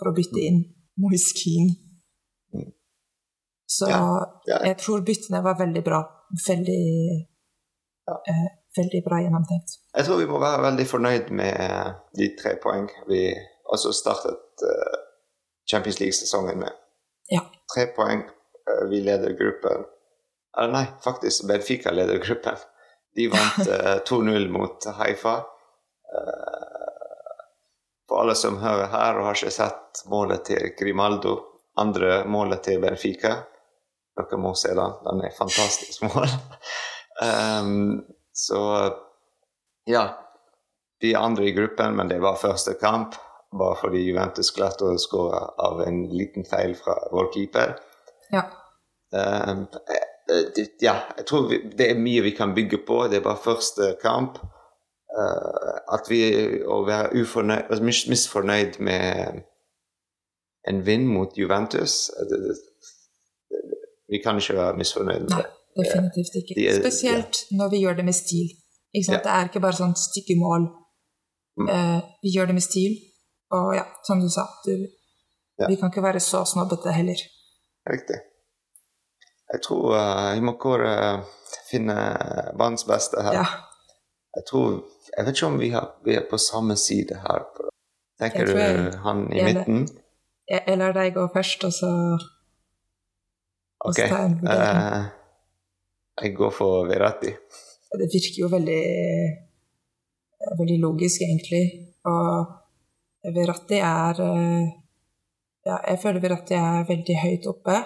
for 0.00 0.10
å 0.10 0.16
bytte 0.16 0.40
inn 0.48 0.62
Moiskin. 1.00 1.70
Så 3.70 3.86
Ja, 3.88 4.02
ja. 4.48 4.56
jeg 4.66 4.78
tror 4.82 5.04
byttene 5.06 5.42
var 5.44 5.58
veldig 5.60 5.82
bra. 5.86 6.00
Veldig, 6.46 6.80
eh, 8.32 8.48
veldig 8.76 9.02
bra 9.06 9.20
gjennomtenkt. 9.22 9.76
Jeg 9.94 10.06
tror 10.08 10.18
vi 10.18 10.26
må 10.30 10.40
være 10.42 10.64
veldig 10.64 10.86
fornøyd 10.90 11.30
med 11.30 11.94
de 12.18 12.28
tre 12.40 12.56
poeng 12.62 12.88
vi 13.08 13.22
også 13.70 13.92
startet 13.94 14.64
eh, 14.66 14.98
Champions 15.70 16.00
League-sesongen 16.02 16.58
med. 16.64 16.74
Ja. 17.30 17.44
Tre 17.74 17.86
poeng. 17.96 18.24
eh, 18.66 18.84
vi 18.90 19.00
leder 19.06 19.36
gruppen. 19.38 19.86
Eller 20.58 20.72
nei, 20.74 20.84
faktisk 21.04 21.46
Benfica 21.46 21.92
leder 21.94 22.18
gruppen. 22.18 22.58
De 23.14 23.28
vant 23.30 23.68
eh, 23.76 23.98
2-0 24.10 24.48
mot 24.50 24.84
Haifa. 24.98 25.36
Eh, 26.10 26.79
for 28.10 28.24
alle 28.24 28.34
som 28.34 28.58
hører 28.58 28.90
her 28.90 29.20
og 29.20 29.28
har 29.28 29.38
ikke 29.38 29.54
sett 29.54 30.02
målet 30.10 30.42
til 30.50 30.72
Grimaldo, 30.74 31.36
andre 31.78 32.24
målet 32.26 32.64
til 32.66 32.82
Benfica 32.82 33.36
Dere 34.18 34.40
må 34.42 34.50
se 34.58 34.74
den. 34.74 34.96
Den 35.04 35.22
er 35.24 35.36
fantastisk 35.36 36.02
mål. 36.02 36.26
um, 37.62 38.02
så 38.32 38.60
ja. 39.88 40.02
Vi 41.00 41.14
er 41.14 41.22
andre 41.22 41.46
i 41.48 41.54
gruppen, 41.56 41.94
men 41.96 42.10
det 42.10 42.18
var 42.20 42.36
første 42.36 42.74
kamp. 42.80 43.14
Bare 43.56 43.78
fordi 43.80 44.02
Juventus 44.04 44.50
klarte 44.54 44.90
å 44.90 44.98
skåre 45.00 45.40
av 45.62 45.80
en 45.86 46.02
liten 46.12 46.44
feil 46.44 46.74
fra 46.78 46.98
vår 47.14 47.30
keeper. 47.34 47.78
Ja. 48.34 48.44
Um, 49.14 49.64
ja, 50.82 50.94
jeg 51.16 51.26
tror 51.26 51.48
vi, 51.50 51.62
det 51.74 51.88
er 51.90 52.02
mye 52.02 52.26
vi 52.26 52.34
kan 52.36 52.52
bygge 52.54 52.82
på. 52.86 53.06
Det 53.10 53.22
er 53.22 53.26
bare 53.26 53.40
første 53.46 53.94
kamp. 54.02 54.42
Uh, 55.10 55.94
at 55.94 56.06
vi 56.06 56.20
å 56.70 56.84
være 56.86 57.18
ufornøyd, 57.18 57.64
altså 57.66 57.82
mis, 57.82 58.04
misfornøyd 58.06 58.76
med 58.86 59.40
en 60.70 60.82
vinn 60.86 61.08
mot 61.10 61.34
Juventus 61.34 62.12
det, 62.30 62.38
det, 62.38 62.58
det, 63.50 63.80
Vi 64.12 64.20
kan 64.22 64.38
ikke 64.38 64.54
være 64.54 64.76
misfornøyd 64.78 65.24
med 65.24 65.32
det. 65.32 65.40
Nei, 65.48 65.82
definitivt 65.82 66.38
ikke. 66.42 66.54
De, 66.58 66.66
Spesielt 66.78 67.40
ja. 67.42 67.56
når 67.58 67.72
vi 67.72 67.80
gjør 67.82 67.98
det 67.98 68.04
med 68.06 68.14
stil. 68.14 68.52
Ja. 68.94 69.18
Det 69.18 69.32
er 69.34 69.50
ikke 69.50 69.62
bare 69.64 69.78
sånn 69.78 69.96
stykke 69.98 70.36
mål. 70.38 70.68
Mm. 71.58 71.70
Uh, 71.70 71.98
vi 72.22 72.34
gjør 72.36 72.50
det 72.50 72.56
med 72.60 72.66
stil. 72.66 72.94
Og 73.54 73.72
ja, 73.74 73.84
som 74.06 74.22
du 74.22 74.28
sa, 74.30 74.46
du, 74.66 74.86
ja. 75.58 75.66
vi 75.66 75.78
kan 75.78 75.90
ikke 75.90 76.04
være 76.06 76.22
så 76.22 76.44
snobbete 76.46 76.94
heller. 76.94 77.22
Riktig. 77.90 78.20
Jeg 79.50 79.62
tror 79.66 79.96
uh, 79.96 80.30
vi 80.36 80.46
må 80.46 80.54
kåre 80.62 80.94
finne 81.66 81.98
banens 82.58 82.86
beste 82.86 83.26
her. 83.26 83.40
Ja. 83.42 83.69
Jeg 84.36 84.46
tror 84.46 84.82
Jeg 85.16 85.26
vet 85.26 85.36
ikke 85.36 85.46
om 85.46 85.58
vi, 85.58 85.70
har, 85.74 85.88
vi 86.06 86.14
er 86.14 86.26
på 86.30 86.38
samme 86.38 86.76
side 86.78 87.18
her. 87.24 87.46
Tenker 88.20 88.46
du 88.46 88.98
han 89.04 89.24
i 89.32 89.40
jeg 89.40 89.48
midten? 89.48 89.88
Jeg, 90.50 90.62
jeg 90.66 90.78
lar 90.78 90.94
deg 90.94 91.14
gå 91.16 91.24
først, 91.34 91.64
og 91.66 91.72
så 91.74 91.90
Ok. 93.80 93.98
Uh, 94.44 95.08
jeg 96.20 96.34
går 96.36 96.50
for 96.52 96.84
Verratti. 96.88 97.32
Det 97.96 98.08
virker 98.12 98.42
jo 98.42 98.50
veldig, 98.52 98.82
veldig 100.58 100.76
logisk, 100.82 101.24
egentlig. 101.24 101.64
Og 102.04 103.32
Verratti 103.34 103.80
er 103.80 104.20
uh, 104.20 104.68
Ja, 105.64 105.78
jeg 105.88 105.98
føler 106.02 106.20
Verratti 106.20 106.56
er 106.56 106.84
veldig 106.88 107.16
høyt 107.24 107.48
oppe. 107.50 107.78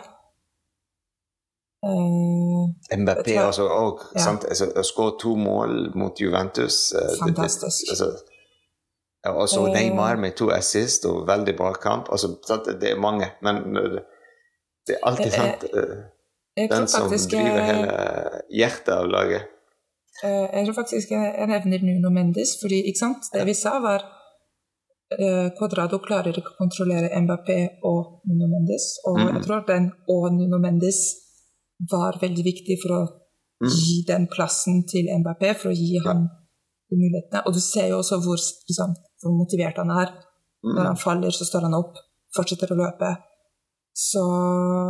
Uh, 1.84 2.96
Mbappé 2.98 3.34
tror, 3.34 3.46
altså, 3.46 3.64
og, 3.68 3.98
ja. 4.16 4.30
altså, 4.48 4.70
å 4.72 4.82
skåre 4.86 5.18
to 5.20 5.34
mål 5.36 5.90
mot 6.00 6.20
Juventus 6.20 6.94
uh, 6.96 7.10
Fantastisk. 7.20 7.90
Det, 7.90 7.96
det, 7.98 8.06
altså, 9.26 9.34
og 9.34 9.48
så 9.52 9.64
uh, 9.66 9.72
Neymar 9.74 10.16
med 10.22 10.32
to 10.38 10.48
assist 10.54 11.04
og 11.10 11.26
veldig 11.28 11.52
bra 11.58 11.74
kamp. 11.82 12.08
Altså, 12.08 12.30
det 12.80 12.94
er 12.94 13.00
mange, 13.00 13.28
men 13.44 13.60
det 13.74 14.94
er 14.96 15.02
alltid 15.10 15.34
sant 15.34 15.66
Den 16.56 16.88
som 16.88 17.10
driver 17.10 17.66
hele 17.68 17.98
hjertet 18.48 18.92
av 18.94 19.10
laget. 19.10 19.50
jeg 20.22 20.64
tror 20.64 20.76
faktisk 20.76 21.10
jeg 21.10 21.48
nevner 21.50 21.84
Nuno 21.84 22.12
Mendes, 22.14 22.54
fordi 22.62 22.80
det 22.86 23.44
vi 23.44 23.56
sa, 23.58 23.74
var 23.82 24.06
Quadrado 25.58 25.98
klarer 26.00 26.32
ikke 26.32 26.54
å 26.54 26.56
kontrollere 26.62 27.12
Mbappé 27.26 27.58
og 27.84 28.24
Nuno 28.30 28.48
Mendes. 28.54 28.88
Og 29.04 29.20
jeg 29.20 29.44
tror 29.44 29.66
den 29.68 29.90
og 30.08 30.30
Nuno 30.32 30.62
Mendes 30.62 31.23
var 31.90 32.18
veldig 32.20 32.44
viktig 32.46 32.78
for 32.82 32.96
å 32.96 33.02
mm. 33.64 33.68
gi 33.70 33.98
den 34.08 34.26
plassen 34.32 34.82
til 34.90 35.10
Mbappé, 35.20 35.54
for 35.58 35.72
å 35.72 35.76
gi 35.76 36.00
ham 36.04 36.26
de 36.90 36.98
mulighetene. 37.00 37.44
Og 37.46 37.56
du 37.56 37.60
ser 37.62 37.90
jo 37.92 38.00
også 38.00 38.20
hvor, 38.24 38.40
liksom, 38.68 38.96
hvor 39.22 39.36
motivert 39.36 39.80
han 39.82 39.92
er. 39.94 40.14
Mm. 40.64 40.74
Når 40.76 40.90
han 40.90 41.00
faller, 41.00 41.34
så 41.34 41.46
står 41.48 41.68
han 41.68 41.76
opp, 41.76 41.98
fortsetter 42.36 42.72
å 42.74 42.78
løpe. 42.80 43.12
Så 43.94 44.22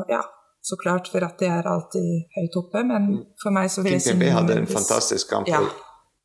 ja, 0.09 0.23
så 0.65 0.79
klart, 0.81 1.11
for 1.13 1.25
at 1.27 1.37
det 1.43 1.51
er 1.53 1.67
alltid 1.69 2.37
høyt 2.39 2.61
oppe, 2.61 2.85
men 2.89 3.11
mm. 3.11 3.19
for 3.43 3.53
meg 3.53 3.73
så 3.73 3.85
vil 3.85 3.99
jeg 3.99 4.07
si 4.07 4.31
hadde 4.33 4.61
en 4.63 4.71
fantastisk 4.71 5.29
kamp. 5.35 5.51
Ja. 5.51 5.61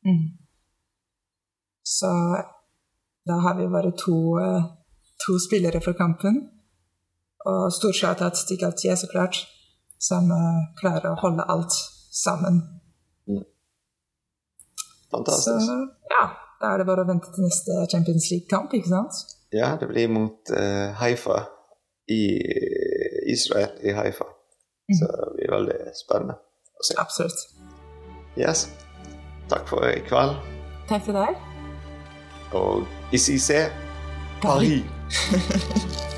Mm. 0.06 0.22
Så 1.84 2.08
da 3.28 3.36
har 3.44 3.58
vi 3.58 3.68
bare 3.68 3.92
to, 3.98 4.16
eh, 4.40 4.62
to 5.26 5.36
spillere 5.42 5.82
for 5.84 5.92
kampen. 5.98 6.40
Og 7.50 7.72
stor 7.72 7.92
shout-out 7.92 8.40
til 8.48 8.58
Galtier, 8.60 8.96
så 8.96 9.08
klart 9.12 9.36
som 10.00 10.30
uh, 10.32 10.62
klarer 10.80 11.12
å 11.12 11.18
holde 11.20 11.44
alt 11.52 11.76
sammen. 12.10 12.62
Mm. 13.28 13.44
Fantastisk. 15.12 15.66
Så 15.66 15.78
ja, 16.10 16.24
da 16.60 16.72
er 16.72 16.82
det 16.82 16.88
bare 16.88 17.04
å 17.04 17.08
vente 17.08 17.32
til 17.34 17.46
neste 17.46 17.84
Champions 17.92 18.30
League-kamp, 18.32 18.74
ikke 18.76 18.92
sant? 18.92 19.22
Ja, 19.52 19.74
det 19.80 19.90
blir 19.90 20.10
mot 20.12 20.52
uh, 20.54 20.90
Haifa 21.00 21.44
i 22.10 22.22
Israel, 23.30 23.74
i 23.82 23.94
Haifa. 23.94 24.26
Mm. 24.90 24.98
Så 24.98 25.10
det 25.10 25.30
blir 25.36 25.54
veldig 25.56 25.80
spennende 25.98 26.38
å 26.40 26.86
se. 26.86 26.96
Absolutt. 26.98 27.46
Yes. 28.38 28.68
Takk 29.50 29.68
for 29.70 29.86
i 29.90 30.00
kveld. 30.06 30.38
Takk 30.90 31.06
for 31.06 31.18
deg. 31.18 31.38
Og 32.54 32.86
ici 33.12 33.38
c'est 33.38 33.70
Paris. 34.42 34.82